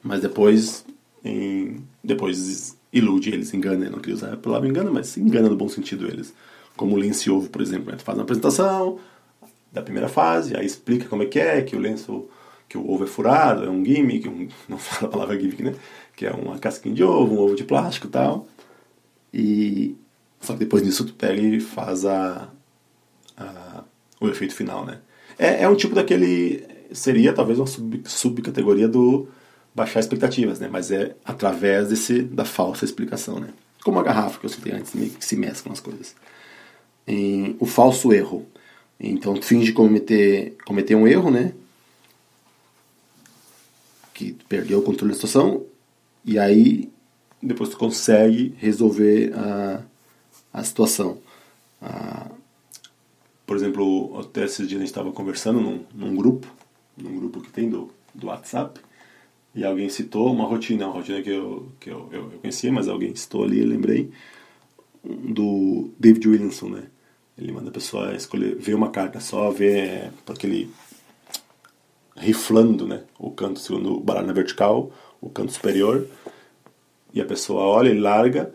mas 0.01 0.21
depois, 0.21 0.86
em, 1.23 1.83
depois 2.03 2.77
ilude 2.91 3.29
eles, 3.29 3.53
engana. 3.53 3.89
não 3.89 3.99
queria 3.99 4.15
usar 4.15 4.33
a 4.33 4.38
palavra 4.38 4.67
engana, 4.67 4.91
mas 4.91 5.07
se 5.07 5.21
engana 5.21 5.49
no 5.49 5.55
bom 5.55 5.69
sentido 5.69 6.07
eles. 6.07 6.33
Como 6.75 6.95
o 6.95 6.97
lenço 6.97 7.27
e 7.27 7.31
ovo, 7.31 7.49
por 7.49 7.62
exemplo. 7.62 7.91
Né? 7.91 7.97
Tu 7.97 8.03
faz 8.03 8.17
uma 8.17 8.23
apresentação 8.23 8.99
da 9.71 9.81
primeira 9.81 10.07
fase, 10.07 10.55
aí 10.55 10.65
explica 10.65 11.07
como 11.07 11.23
é 11.23 11.25
que 11.25 11.39
é, 11.39 11.62
que 11.62 11.75
o 11.75 11.79
lenço 11.79 12.27
que 12.69 12.77
o 12.77 12.89
ovo 12.89 13.05
é 13.05 13.07
furado, 13.07 13.63
é 13.63 13.69
um 13.69 13.83
gimmick, 13.83 14.27
um, 14.27 14.47
não 14.67 14.77
fala 14.77 15.07
a 15.07 15.12
palavra 15.12 15.39
gimmick, 15.39 15.63
né? 15.63 15.75
Que 16.15 16.25
é 16.25 16.31
uma 16.31 16.57
casquinha 16.60 16.93
de 16.93 17.03
ovo, 17.03 17.36
um 17.36 17.39
ovo 17.39 17.55
de 17.55 17.63
plástico 17.63 18.07
e 18.07 18.10
tal. 18.10 18.47
E 19.33 19.95
só 20.41 20.53
que 20.53 20.60
depois 20.60 20.83
disso 20.83 21.05
tu 21.05 21.13
pega 21.13 21.41
e 21.41 21.60
faz 21.60 22.05
a, 22.05 22.49
a 23.38 23.83
o 24.19 24.27
efeito 24.27 24.55
final, 24.55 24.86
né? 24.86 24.99
É, 25.38 25.63
é 25.63 25.69
um 25.69 25.75
tipo 25.75 25.93
daquele 25.93 26.65
seria 26.91 27.34
talvez 27.34 27.60
uma 27.60 27.67
sub, 27.67 28.02
subcategoria 28.06 28.88
do 28.88 29.28
baixar 29.73 30.00
expectativas, 30.00 30.60
né? 30.60 30.67
Mas 30.71 30.91
é 30.91 31.15
através 31.23 31.89
desse 31.89 32.21
da 32.21 32.45
falsa 32.45 32.86
explicação, 32.86 33.39
né? 33.39 33.50
Como 33.84 34.00
a 34.00 34.04
garrafa 34.04 34.39
que 34.39 34.45
eu 34.45 34.50
citei 34.50 34.73
antes, 34.73 34.93
meio 34.93 35.12
que 35.12 35.23
se 35.26 35.36
mesclam 35.36 35.73
as 35.73 35.80
coisas. 35.80 36.15
O 37.60 37.65
falso 37.65 38.12
erro. 38.12 38.45
Então 39.00 39.41
finge 39.41 39.71
cometer 39.71 40.56
cometer 40.65 40.95
um 40.95 41.08
erro, 41.08 41.30
né? 41.30 41.54
que 44.17 44.34
perdeu 44.50 44.80
o 44.80 44.82
controle 44.82 45.12
da 45.12 45.15
situação 45.15 45.63
e 46.26 46.39
aí 46.39 46.91
depois 47.39 47.69
tu 47.69 47.78
consegue 47.78 48.56
resolver 48.58 49.32
a, 49.36 49.84
a 50.52 50.63
situação. 50.63 51.19
A, 51.80 52.32
por 53.45 53.56
exemplo, 53.56 54.19
até 54.19 54.43
esses 54.43 54.67
dias 54.67 54.80
a 54.80 54.84
gente 54.84 54.89
estava 54.89 55.12
conversando 55.12 55.62
num, 55.62 55.86
num 55.93 56.15
grupo, 56.15 56.52
num 56.97 57.17
grupo 57.17 57.41
que 57.41 57.51
tem 57.51 57.69
do, 57.69 57.89
do 58.13 58.27
WhatsApp, 58.27 58.79
e 59.53 59.63
alguém 59.65 59.89
citou 59.89 60.31
uma 60.31 60.45
rotina, 60.45 60.86
uma 60.86 60.93
rotina 60.93 61.21
que 61.21 61.29
eu, 61.29 61.67
que 61.79 61.89
eu, 61.89 62.10
eu, 62.12 62.31
eu 62.31 62.39
conhecia, 62.39 62.71
mas 62.71 62.88
alguém 62.88 63.15
citou 63.15 63.43
ali, 63.43 63.63
lembrei, 63.63 64.12
do 65.03 65.89
David 65.99 66.27
Williamson, 66.27 66.69
né? 66.69 66.83
Ele 67.38 67.51
manda 67.51 67.69
a 67.69 67.73
pessoa 67.73 68.15
escolher, 68.15 68.55
ver 68.55 68.75
uma 68.75 68.89
carta 68.89 69.19
só, 69.19 69.49
ver, 69.51 70.12
porque 70.25 70.45
ele 70.45 70.71
riflando 72.15 72.88
né, 72.88 73.03
o 73.19 73.29
canto 73.29 73.60
segundo 73.60 73.99
baralho 73.99 74.27
na 74.27 74.33
vertical, 74.33 74.91
o 75.21 75.29
canto 75.29 75.51
superior, 75.51 76.07
e 77.13 77.21
a 77.21 77.25
pessoa 77.25 77.62
olha 77.62 77.89
e 77.89 77.99
larga, 77.99 78.51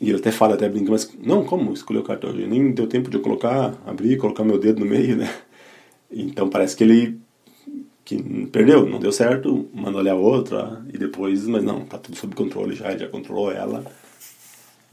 e 0.00 0.08
ele 0.08 0.18
até 0.18 0.30
fala, 0.30 0.54
até 0.54 0.68
brinca, 0.68 0.90
mas 0.90 1.10
não, 1.18 1.44
como 1.44 1.72
escolheu 1.72 2.02
o 2.02 2.04
cartão? 2.04 2.32
Nem 2.32 2.72
deu 2.72 2.86
tempo 2.86 3.10
de 3.10 3.16
eu 3.16 3.22
colocar, 3.22 3.74
abrir, 3.86 4.16
colocar 4.16 4.44
meu 4.44 4.58
dedo 4.58 4.80
no 4.80 4.86
meio, 4.86 5.16
né? 5.16 5.34
Então 6.10 6.48
parece 6.48 6.74
que 6.74 6.82
ele 6.82 7.20
que 8.16 8.46
perdeu, 8.46 8.86
não 8.86 8.98
deu 8.98 9.12
certo, 9.12 9.68
mandou 9.72 10.00
olhar 10.00 10.14
outra, 10.14 10.84
e 10.92 10.98
depois, 10.98 11.46
mas 11.46 11.62
não, 11.62 11.84
tá 11.84 11.98
tudo 11.98 12.16
sob 12.16 12.34
controle 12.34 12.74
já, 12.74 12.90
ele 12.90 13.00
já 13.00 13.08
controlou 13.08 13.50
ela. 13.50 13.84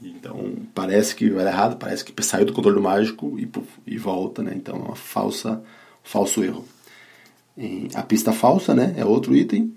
Então 0.00 0.54
parece 0.74 1.14
que 1.14 1.28
vai 1.30 1.46
errado, 1.46 1.76
parece 1.76 2.04
que 2.04 2.22
saiu 2.22 2.46
do 2.46 2.52
controle 2.52 2.80
mágico 2.80 3.38
e, 3.38 3.50
e 3.86 3.98
volta, 3.98 4.42
né? 4.42 4.52
Então 4.54 4.76
é 4.76 4.78
uma 4.78 4.96
falsa, 4.96 5.62
falso 6.02 6.42
erro 6.44 6.64
a 7.94 8.02
pista 8.02 8.32
falsa, 8.32 8.74
né? 8.74 8.94
É 8.96 9.04
outro 9.04 9.34
item. 9.36 9.74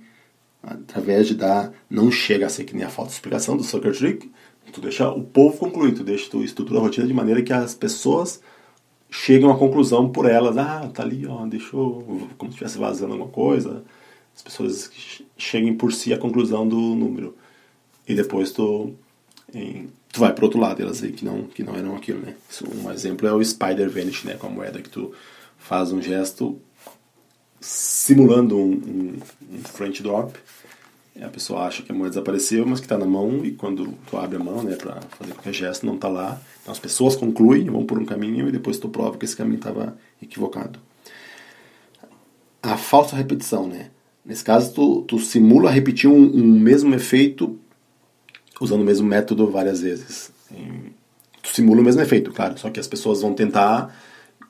Através 0.61 1.27
de 1.27 1.35
dar. 1.35 1.71
Não 1.89 2.11
chega 2.11 2.45
a 2.45 2.49
ser 2.49 2.63
que 2.63 2.75
nem 2.75 2.83
a 2.83 2.89
falta 2.89 3.09
de 3.09 3.15
explicação 3.15 3.57
do 3.57 3.63
Sucker 3.63 3.95
Trick. 3.95 4.31
Tu 4.71 4.79
deixa 4.79 5.09
o 5.09 5.23
povo 5.23 5.57
concluir, 5.57 5.93
tu 5.93 6.03
deixa, 6.03 6.29
tu 6.29 6.43
estrutura 6.43 6.79
a 6.79 6.83
rotina 6.83 7.05
de 7.05 7.13
maneira 7.13 7.41
que 7.41 7.51
as 7.51 7.73
pessoas 7.73 8.39
chegam 9.11 9.51
à 9.51 9.57
conclusão 9.57 10.09
por 10.09 10.27
elas. 10.27 10.57
Ah, 10.57 10.89
tá 10.91 11.03
ali, 11.03 11.27
ó, 11.27 11.45
deixou. 11.45 12.01
Como 12.37 12.49
se 12.51 12.55
estivesse 12.55 12.79
vazando 12.79 13.13
alguma 13.13 13.29
coisa. 13.29 13.83
As 14.33 14.41
pessoas 14.41 14.89
cheguem 15.37 15.75
por 15.75 15.91
si 15.91 16.13
à 16.13 16.17
conclusão 16.17 16.67
do 16.67 16.77
número. 16.77 17.35
E 18.07 18.15
depois 18.15 18.51
tu. 18.51 18.95
Em, 19.53 19.89
tu 20.11 20.21
vai 20.21 20.33
pro 20.33 20.45
outro 20.45 20.59
lado, 20.59 20.81
elas 20.81 21.03
aí 21.03 21.11
que 21.11 21.25
não, 21.25 21.43
que 21.43 21.61
não 21.61 21.75
eram 21.75 21.95
aquilo, 21.95 22.19
né? 22.19 22.35
Um 22.83 22.89
exemplo 22.89 23.27
é 23.27 23.33
o 23.33 23.43
Spider 23.43 23.89
Vanish, 23.89 24.23
né? 24.23 24.35
Com 24.35 24.47
a 24.47 24.49
moeda 24.49 24.81
que 24.81 24.89
tu 24.89 25.13
faz 25.57 25.91
um 25.91 26.01
gesto 26.01 26.57
simulando 27.59 28.57
um, 28.57 28.71
um, 28.71 29.19
um 29.53 29.57
French 29.59 30.01
drop. 30.01 30.33
A 31.19 31.27
pessoa 31.27 31.67
acha 31.67 31.83
que 31.83 31.91
a 31.91 31.95
moeda 31.95 32.11
desapareceu, 32.11 32.65
mas 32.65 32.79
que 32.79 32.85
está 32.85 32.97
na 32.97 33.05
mão, 33.05 33.43
e 33.43 33.51
quando 33.51 33.93
tu 34.09 34.17
abre 34.17 34.37
a 34.37 34.39
mão 34.39 34.63
né, 34.63 34.75
para 34.75 35.01
fazer 35.17 35.33
qualquer 35.33 35.53
gesto, 35.53 35.85
não 35.85 35.95
está 35.95 36.07
lá. 36.07 36.41
Então 36.61 36.71
as 36.71 36.79
pessoas 36.79 37.15
concluem, 37.15 37.65
vão 37.65 37.85
por 37.85 37.99
um 37.99 38.05
caminho, 38.05 38.47
e 38.47 38.51
depois 38.51 38.79
tu 38.79 38.89
prova 38.89 39.17
que 39.17 39.25
esse 39.25 39.35
caminho 39.35 39.57
estava 39.57 39.97
equivocado. 40.21 40.79
A 42.63 42.77
falsa 42.77 43.15
repetição, 43.15 43.67
né? 43.67 43.91
Nesse 44.25 44.43
caso, 44.43 44.73
tu, 44.73 45.01
tu 45.01 45.19
simula 45.19 45.69
repetir 45.69 46.09
um, 46.09 46.15
um 46.15 46.59
mesmo 46.59 46.93
efeito 46.95 47.59
usando 48.59 48.81
o 48.81 48.85
mesmo 48.85 49.07
método 49.07 49.49
várias 49.49 49.81
vezes. 49.81 50.31
tu 51.41 51.49
simula 51.49 51.81
o 51.81 51.83
mesmo 51.83 52.01
efeito, 52.01 52.31
claro, 52.31 52.57
só 52.57 52.69
que 52.69 52.79
as 52.79 52.87
pessoas 52.87 53.21
vão 53.21 53.33
tentar 53.33 53.93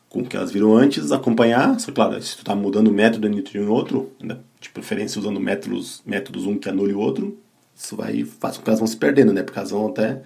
com 0.10 0.20
o 0.20 0.26
que 0.26 0.36
elas 0.36 0.52
viram 0.52 0.76
antes, 0.76 1.12
acompanhar. 1.12 1.80
Só 1.80 1.92
claro, 1.92 2.22
se 2.22 2.36
tu 2.36 2.40
está 2.40 2.54
mudando 2.54 2.90
o 2.90 2.94
método 2.94 3.28
entre 3.28 3.60
um 3.60 3.72
outro, 3.72 4.12
né, 4.22 4.38
de 4.62 4.70
preferência 4.70 5.20
usando 5.20 5.40
métodos, 5.40 6.04
métodos 6.06 6.46
um 6.46 6.58
que 6.58 6.70
anule 6.70 6.94
o 6.94 7.00
outro, 7.00 7.38
isso 7.76 7.96
vai 7.96 8.24
faz 8.24 8.58
com 8.58 8.64
que 8.64 8.70
elas 8.70 8.80
vão 8.80 8.88
se 8.88 8.96
perdendo, 8.96 9.34
né? 9.34 9.42
Porque 9.42 9.58
elas 9.58 9.72
vão 9.72 9.88
até. 9.88 10.22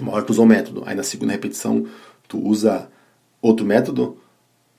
Uma 0.00 0.12
hora 0.12 0.24
tu 0.24 0.30
usou 0.30 0.46
um 0.46 0.48
método, 0.48 0.82
aí 0.86 0.94
na 0.94 1.02
segunda 1.02 1.32
repetição 1.32 1.86
tu 2.26 2.38
usa 2.42 2.90
outro 3.40 3.64
método, 3.64 4.18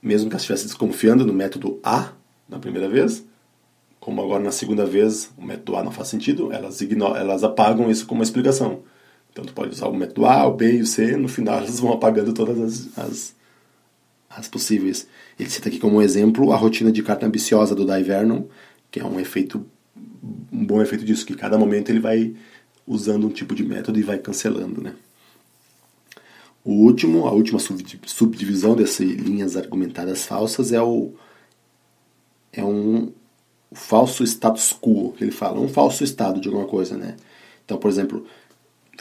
mesmo 0.02 0.28
que 0.28 0.34
elas 0.34 0.42
estivessem 0.42 0.68
desconfiando 0.68 1.26
no 1.26 1.34
método 1.34 1.80
A 1.84 2.14
na 2.50 2.60
primeira 2.60 2.90
vez, 2.90 3.24
como 4.00 4.22
agora 4.22 4.44
na 4.44 4.52
segunda 4.52 4.86
vez 4.86 5.32
o 5.38 5.44
método 5.44 5.78
A 5.78 5.84
não 5.84 5.92
faz 5.92 6.08
sentido, 6.08 6.52
elas, 6.52 6.82
ignoram, 6.82 7.16
elas 7.16 7.44
apagam 7.44 7.90
isso 7.92 8.08
como 8.08 8.20
uma 8.20 8.26
explicação. 8.26 8.82
Então 9.32 9.46
tu 9.46 9.54
pode 9.54 9.72
usar 9.72 9.88
o 9.88 9.96
método 9.96 10.26
A, 10.26 10.48
o 10.48 10.54
B 10.56 10.78
e 10.78 10.82
o 10.82 10.86
C, 10.86 11.16
no 11.16 11.28
final 11.28 11.60
elas 11.60 11.80
vão 11.80 11.94
apagando 11.94 12.34
todas 12.34 12.60
as, 12.60 12.98
as 12.98 13.36
as 14.36 14.48
possíveis. 14.48 15.08
Ele 15.39 15.50
cita 15.50 15.70
aqui 15.70 15.80
como 15.80 16.02
exemplo 16.02 16.52
a 16.52 16.56
rotina 16.56 16.91
de 16.91 17.04
carta 17.04 17.26
ambiciosa 17.26 17.76
do 17.76 17.86
Dai 17.86 18.04
Vernon, 18.04 18.44
que 18.89 19.00
é 19.00 19.06
um 19.06 19.20
efeito 19.20 19.65
um 20.52 20.65
bom 20.65 20.82
efeito 20.82 21.04
disso, 21.04 21.26
que 21.26 21.36
cada 21.36 21.58
momento 21.58 21.89
ele 21.89 22.00
vai 22.00 22.36
usando 22.86 23.28
um 23.28 23.30
tipo 23.30 23.56
de 23.56 23.63
método 23.63 24.00
e 24.00 24.04
vai 24.04 24.17
cancelando, 24.20 24.82
né? 24.82 24.94
O 26.63 26.74
último, 26.74 27.26
a 27.26 27.32
última 27.32 27.60
subdivisão 27.60 28.76
dessas 28.76 29.08
linhas 29.08 29.58
argumentadas 29.58 30.26
falsas 30.26 30.72
é 30.72 30.82
o 30.82 31.13
é 32.54 32.63
um 32.63 33.12
falso 33.72 34.24
status 34.24 34.74
quo, 34.74 35.13
que 35.13 35.24
ele 35.24 35.32
fala, 35.32 35.60
um 35.60 35.70
falso 35.70 36.04
estado 36.04 36.39
de 36.39 36.50
alguma 36.50 36.67
coisa, 36.67 36.98
né? 36.98 37.15
Então, 37.65 37.78
por 37.78 37.89
exemplo, 37.89 38.26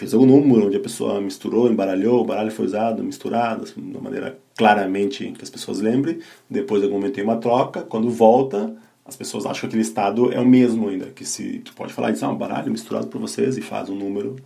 fez 0.00 0.14
algum 0.14 0.24
número 0.24 0.66
onde 0.66 0.78
a 0.78 0.80
pessoa 0.80 1.20
misturou, 1.20 1.70
embaralhou, 1.70 2.22
o 2.22 2.24
baralho 2.24 2.50
foi 2.50 2.64
usado, 2.64 3.04
misturado, 3.04 3.64
assim, 3.64 3.82
de 3.82 3.90
uma 3.90 4.00
maneira 4.00 4.38
claramente 4.56 5.30
que 5.32 5.44
as 5.44 5.50
pessoas 5.50 5.78
lembrem. 5.78 6.20
Depois, 6.48 6.80
de 6.80 6.86
algum 6.86 6.98
momento, 6.98 7.16
tem 7.16 7.22
uma 7.22 7.36
troca. 7.36 7.82
Quando 7.82 8.08
volta, 8.08 8.74
as 9.04 9.14
pessoas 9.14 9.44
acham 9.44 9.60
que 9.60 9.66
aquele 9.66 9.82
estado 9.82 10.32
é 10.32 10.40
o 10.40 10.46
mesmo 10.46 10.88
ainda. 10.88 11.10
Que 11.10 11.22
se 11.22 11.58
tu 11.58 11.74
pode 11.74 11.92
falar 11.92 12.12
isso, 12.12 12.24
ah, 12.24 12.30
um 12.30 12.36
baralho 12.36 12.72
misturado 12.72 13.08
por 13.08 13.20
vocês 13.20 13.58
e 13.58 13.60
faz 13.60 13.90
um 13.90 13.94
número 13.94 14.36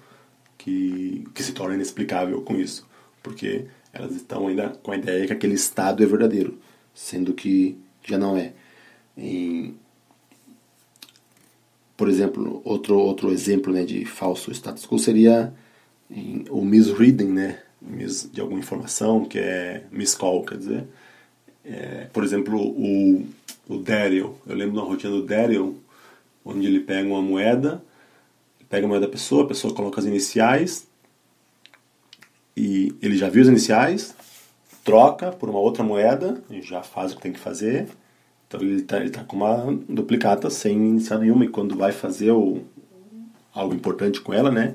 que, 0.59 1.25
que 1.33 1.40
se 1.40 1.53
torna 1.53 1.77
inexplicável 1.77 2.43
com 2.43 2.57
isso. 2.57 2.85
Porque 3.23 3.67
elas 3.93 4.11
estão 4.11 4.49
ainda 4.49 4.71
com 4.83 4.90
a 4.90 4.97
ideia 4.97 5.25
que 5.25 5.33
aquele 5.33 5.55
estado 5.55 6.03
é 6.03 6.07
verdadeiro, 6.07 6.59
sendo 6.93 7.33
que 7.33 7.79
já 8.03 8.19
não 8.19 8.37
é. 8.37 8.53
Em, 9.17 9.77
por 11.97 12.09
exemplo, 12.09 12.61
outro, 12.65 12.99
outro 12.99 13.31
exemplo 13.31 13.73
né, 13.73 13.85
de 13.85 14.05
falso 14.05 14.51
status 14.51 14.87
quo 14.87 14.99
seria 14.99 15.53
o 16.51 16.65
misreading, 16.65 17.33
né, 17.33 17.63
de 18.33 18.41
alguma 18.41 18.61
informação, 18.61 19.25
que 19.25 19.39
é 19.39 19.85
miscall, 19.91 20.45
quer 20.45 20.59
dizer, 20.59 20.85
é, 21.65 22.07
por 22.13 22.25
exemplo, 22.25 22.61
o, 22.61 23.27
o 23.69 23.79
Daryl. 23.79 24.37
Eu 24.47 24.55
lembro 24.55 24.77
da 24.77 24.83
rotina 24.83 25.13
do 25.13 25.23
Daryl, 25.23 25.79
onde 26.45 26.67
ele 26.67 26.81
pega 26.81 27.09
uma 27.09 27.23
moeda, 27.23 27.83
pega 28.69 28.87
a 28.87 28.89
moeda 28.89 29.07
da 29.07 29.13
pessoa, 29.13 29.45
a 29.45 29.49
pessoa 29.49 29.75
coloca 29.75 30.01
as 30.01 30.07
iniciais, 30.07 30.87
e 32.57 32.95
ele 33.01 33.17
já 33.17 33.29
viu 33.29 33.43
as 33.43 33.49
iniciais, 33.49 34.15
troca 34.85 35.33
por 35.33 35.49
uma 35.49 35.59
outra 35.59 35.83
moeda, 35.83 36.43
e 36.51 36.61
já 36.61 36.83
faz 36.83 37.13
o 37.13 37.17
que 37.17 37.23
tem 37.23 37.33
que 37.33 37.41
fazer. 37.41 37.89
Então 38.62 38.99
ele 38.99 39.09
está 39.09 39.21
tá 39.21 39.25
com 39.25 39.37
uma 39.37 39.79
duplicata 39.88 40.51
sem 40.51 40.77
inicial 40.77 41.21
nenhuma, 41.21 41.45
e 41.45 41.49
quando 41.49 41.77
vai 41.77 41.93
fazer 41.93 42.31
o, 42.31 42.62
algo 43.55 43.75
importante 43.75 44.21
com 44.21 44.33
ela, 44.33 44.51
né? 44.51 44.75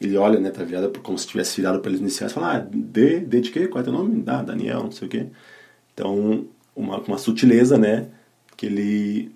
Ele 0.00 0.16
olha, 0.16 0.38
né, 0.38 0.50
tá 0.50 0.62
virada 0.62 0.88
como 1.00 1.18
se 1.18 1.26
tivesse 1.26 1.60
virado 1.60 1.80
para 1.80 1.90
eles 1.90 2.00
iniciais, 2.00 2.32
fala, 2.32 2.56
ah, 2.56 2.58
D, 2.60 3.20
D 3.20 3.40
de 3.40 3.50
quê? 3.50 3.66
Qual 3.66 3.80
é 3.80 3.84
teu 3.84 3.92
nome? 3.92 4.22
Ah, 4.26 4.42
Daniel, 4.42 4.84
não 4.84 4.92
sei 4.92 5.08
o 5.08 5.10
quê. 5.10 5.26
Então, 5.92 6.46
uma, 6.76 6.98
uma 7.00 7.18
sutileza, 7.18 7.76
né, 7.76 8.06
que 8.56 8.66
ele 8.66 9.32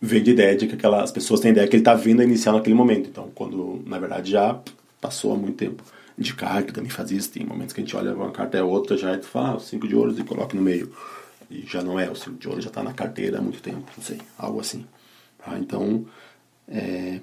vem 0.00 0.22
de 0.22 0.32
ideia 0.32 0.56
de 0.56 0.66
que 0.66 0.74
aquelas 0.74 1.10
pessoas 1.12 1.40
têm 1.40 1.52
ideia 1.52 1.66
que 1.68 1.76
ele 1.76 1.80
está 1.82 1.94
vindo 1.94 2.20
a 2.20 2.24
iniciar 2.24 2.52
naquele 2.52 2.74
momento. 2.74 3.08
Então, 3.08 3.30
quando 3.34 3.82
na 3.86 3.98
verdade 3.98 4.32
já 4.32 4.60
passou 5.00 5.32
há 5.32 5.36
muito 5.36 5.56
tempo. 5.56 5.82
De 6.18 6.34
carta 6.34 6.72
também 6.72 6.90
faz 6.90 7.10
isso, 7.10 7.30
tem 7.30 7.44
momentos 7.44 7.72
que 7.72 7.80
a 7.80 7.84
gente 7.84 7.96
olha 7.96 8.14
uma 8.14 8.30
carta 8.30 8.58
é 8.58 8.62
outra, 8.62 8.96
já 8.96 9.14
e 9.14 9.22
fala, 9.22 9.56
ah, 9.56 9.60
cinco 9.60 9.88
de 9.88 9.96
ouros 9.96 10.18
e 10.18 10.24
coloca 10.24 10.56
no 10.56 10.62
meio. 10.62 10.92
E 11.52 11.66
já 11.66 11.82
não 11.82 12.00
é, 12.00 12.10
o 12.10 12.14
de 12.14 12.48
ouro 12.48 12.60
já 12.60 12.68
está 12.68 12.82
na 12.82 12.94
carteira 12.94 13.38
há 13.38 13.42
muito 13.42 13.60
tempo, 13.60 13.90
não 13.94 14.02
sei, 14.02 14.18
algo 14.38 14.58
assim. 14.58 14.86
Tá? 15.38 15.58
Então, 15.58 16.06
é, 16.66 17.20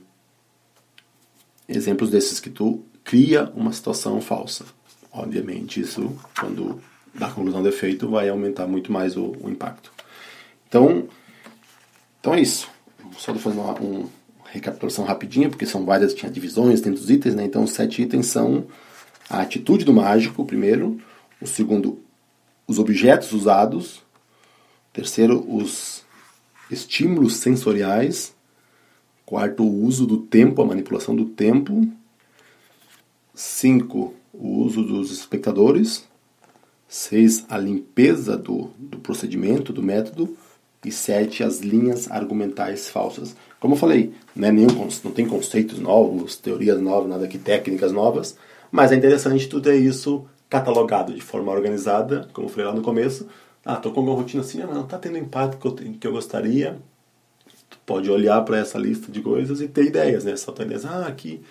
exemplos 1.68 2.12
desses 2.12 2.40
que 2.40 2.50
tu 2.50 2.84
cria 3.04 3.52
uma 3.56 3.74
situação 3.74 4.22
falsa. 4.22 4.66
Obviamente, 5.12 5.82
isso, 5.82 6.16
quando 6.40 6.80
dá 7.14 7.32
conclusão 7.32 7.64
do 7.64 7.70
efeito, 7.70 8.08
vai 8.08 8.30
aumentar 8.30 8.68
muito 8.68 8.92
mais 8.92 9.18
o, 9.18 9.36
o 9.42 9.50
impacto. 9.50 9.92
Então, 10.68 11.08
então 12.20 12.36
é 12.36 12.42
isso. 12.42 12.70
Só 13.18 13.32
de 13.32 13.40
fazer 13.40 13.60
uma, 13.60 13.74
recapitulação 14.52 15.06
rapidinha, 15.06 15.50
porque 15.50 15.66
são 15.66 15.86
várias, 15.86 16.14
tinha 16.14 16.32
divisões 16.32 16.82
dentro 16.82 17.00
dos 17.00 17.10
itens, 17.10 17.36
né? 17.36 17.44
Então, 17.44 17.64
os 17.64 17.72
sete 17.72 18.02
itens 18.02 18.28
são 18.28 18.68
a 19.30 19.42
atitude 19.42 19.86
do 19.86 19.94
mágico, 19.94 20.46
primeiro. 20.46 21.00
O 21.42 21.48
segundo, 21.48 22.00
os 22.68 22.80
objetos 22.80 23.32
usados. 23.32 24.02
Terceiro, 25.00 25.46
os 25.48 26.04
estímulos 26.70 27.38
sensoriais. 27.38 28.36
Quarto, 29.26 29.64
o 29.64 29.86
uso 29.86 30.06
do 30.06 30.18
tempo, 30.18 30.62
a 30.62 30.66
manipulação 30.66 31.16
do 31.16 31.24
tempo. 31.24 31.88
Cinco, 33.34 34.14
o 34.34 34.58
uso 34.58 34.84
dos 34.84 35.10
espectadores. 35.10 36.04
Seis, 36.86 37.46
a 37.48 37.58
limpeza 37.58 38.36
do, 38.36 38.72
do 38.78 39.00
procedimento, 39.00 39.72
do 39.72 39.82
método. 39.82 40.36
E 40.84 40.92
sete, 40.92 41.46
as 41.46 41.62
linhas 41.62 42.12
argumentais 42.12 42.90
falsas. 42.90 43.38
Como 43.58 43.76
eu 43.76 43.80
falei, 43.80 44.12
não, 44.36 44.50
é 44.50 44.52
nenhum, 44.52 44.90
não 45.06 45.12
tem 45.14 45.26
conceitos 45.26 45.80
novos, 45.80 46.36
teorias 46.36 46.82
novas, 46.82 47.10
nada 47.10 47.26
que 47.26 47.38
técnicas 47.38 47.94
novas, 47.94 48.38
mas 48.70 48.92
é 48.92 48.98
interessante 48.98 49.48
tu 49.48 49.62
ter 49.62 49.78
isso 49.78 50.26
catalogado 50.50 51.14
de 51.14 51.22
forma 51.22 51.54
organizada, 51.54 52.28
como 52.34 52.48
eu 52.48 52.52
falei 52.52 52.66
lá 52.66 52.74
no 52.74 52.82
começo. 52.82 53.30
Ah, 53.66 53.76
tô 53.76 53.92
com 53.92 54.02
uma 54.02 54.14
rotina 54.14 54.42
assim, 54.42 54.60
mas 54.60 54.76
não 54.76 54.88
tá 54.88 54.98
tendo 54.98 55.18
impacto 55.18 55.58
que 55.58 55.68
eu, 55.68 55.98
que 55.98 56.08
eu 56.08 56.12
gostaria 56.12 56.80
pode 57.90 58.10
olhar 58.12 58.40
para 58.46 58.60
essa 58.60 58.78
lista 58.78 59.12
de 59.12 59.20
coisas 59.20 59.62
e 59.62 59.68
ter 59.68 59.86
ideias, 59.86 60.24
né? 60.24 60.36
Só 60.36 60.52
ter 60.52 60.64
ideias. 60.64 60.86
Ah, 60.86 61.08
aqui, 61.08 61.42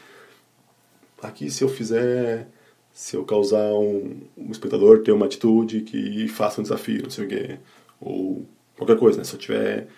aqui 1.20 1.50
se 1.50 1.64
eu 1.64 1.68
fizer, 1.68 2.48
se 2.92 3.16
eu 3.16 3.24
causar 3.24 3.72
um, 3.74 4.20
um 4.36 4.50
espectador 4.52 5.02
ter 5.02 5.10
uma 5.10 5.26
atitude 5.26 5.80
que 5.80 6.28
faça 6.28 6.60
um 6.60 6.62
desafio, 6.62 7.02
não 7.02 7.10
sei 7.10 7.24
o 7.24 7.28
quê, 7.28 7.58
ou 8.00 8.46
qualquer 8.76 8.96
coisa, 8.96 9.18
né? 9.18 9.24
Se 9.24 9.34
eu 9.34 9.38
tiver 9.38 9.88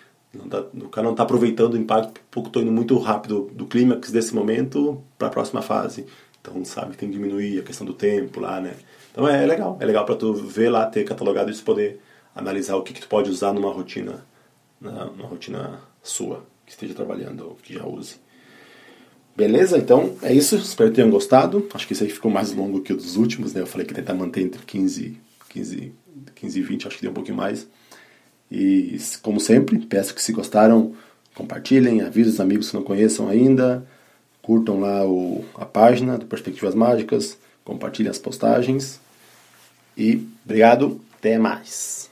tá, 0.49 0.65
o 0.73 0.89
cara 0.89 1.05
não 1.05 1.11
está 1.11 1.23
aproveitando 1.23 1.75
o 1.75 1.77
impacto, 1.77 2.19
porque 2.31 2.49
estou 2.49 2.61
indo 2.63 2.71
muito 2.71 2.97
rápido 2.97 3.49
do 3.53 3.67
clímax 3.67 4.11
desse 4.11 4.33
momento 4.33 5.03
para 5.19 5.27
a 5.27 5.31
próxima 5.31 5.61
fase. 5.61 6.07
Então, 6.41 6.65
sabe, 6.65 6.97
tem 6.97 7.07
que 7.09 7.15
diminuir 7.15 7.59
a 7.59 7.63
questão 7.63 7.85
do 7.85 7.93
tempo 7.93 8.39
lá, 8.39 8.59
né? 8.59 8.73
Então 9.11 9.27
é 9.27 9.45
legal, 9.45 9.77
é 9.79 9.85
legal 9.85 10.05
para 10.05 10.15
tu 10.15 10.33
ver 10.33 10.69
lá, 10.69 10.85
ter 10.85 11.03
catalogado 11.03 11.51
isso, 11.51 11.63
poder 11.63 11.99
analisar 12.33 12.77
o 12.77 12.83
que, 12.83 12.93
que 12.93 13.01
tu 13.01 13.07
pode 13.07 13.29
usar 13.29 13.53
numa 13.53 13.71
rotina, 13.71 14.25
na, 14.79 15.05
numa 15.05 15.27
rotina 15.27 15.81
sua, 16.01 16.45
que 16.65 16.71
esteja 16.71 16.93
trabalhando 16.93 17.41
ou 17.41 17.55
que 17.55 17.73
já 17.73 17.85
use. 17.85 18.15
Beleza? 19.35 19.77
Então 19.77 20.15
é 20.21 20.33
isso. 20.33 20.55
Espero 20.55 20.89
que 20.89 20.95
tenham 20.95 21.09
gostado. 21.09 21.67
Acho 21.73 21.87
que 21.87 21.93
esse 21.93 22.03
aí 22.03 22.09
ficou 22.09 22.31
mais 22.31 22.51
longo 22.51 22.81
que 22.81 22.93
o 22.93 22.97
dos 22.97 23.15
últimos, 23.15 23.53
né? 23.53 23.61
Eu 23.61 23.67
falei 23.67 23.87
que 23.87 23.93
tentar 23.93 24.13
manter 24.13 24.41
entre 24.41 24.61
15, 24.65 25.17
15, 25.49 25.93
15 26.35 26.59
e 26.59 26.61
20, 26.61 26.87
acho 26.87 26.95
que 26.97 27.01
deu 27.01 27.11
um 27.11 27.15
pouquinho 27.15 27.37
mais. 27.37 27.67
E 28.49 28.97
como 29.21 29.39
sempre, 29.39 29.79
peço 29.79 30.13
que 30.13 30.21
se 30.21 30.33
gostaram, 30.33 30.93
compartilhem, 31.33 32.01
avisem 32.01 32.33
os 32.33 32.39
amigos 32.39 32.69
que 32.69 32.75
não 32.75 32.83
conheçam 32.83 33.29
ainda, 33.29 33.87
curtam 34.41 34.79
lá 34.79 35.07
o, 35.07 35.45
a 35.55 35.65
página 35.65 36.17
do 36.17 36.25
Perspectivas 36.25 36.75
Mágicas, 36.75 37.37
compartilhem 37.71 38.09
as 38.09 38.19
postagens. 38.19 38.99
E 39.97 40.27
obrigado, 40.45 40.99
até 41.17 41.37
mais. 41.37 42.10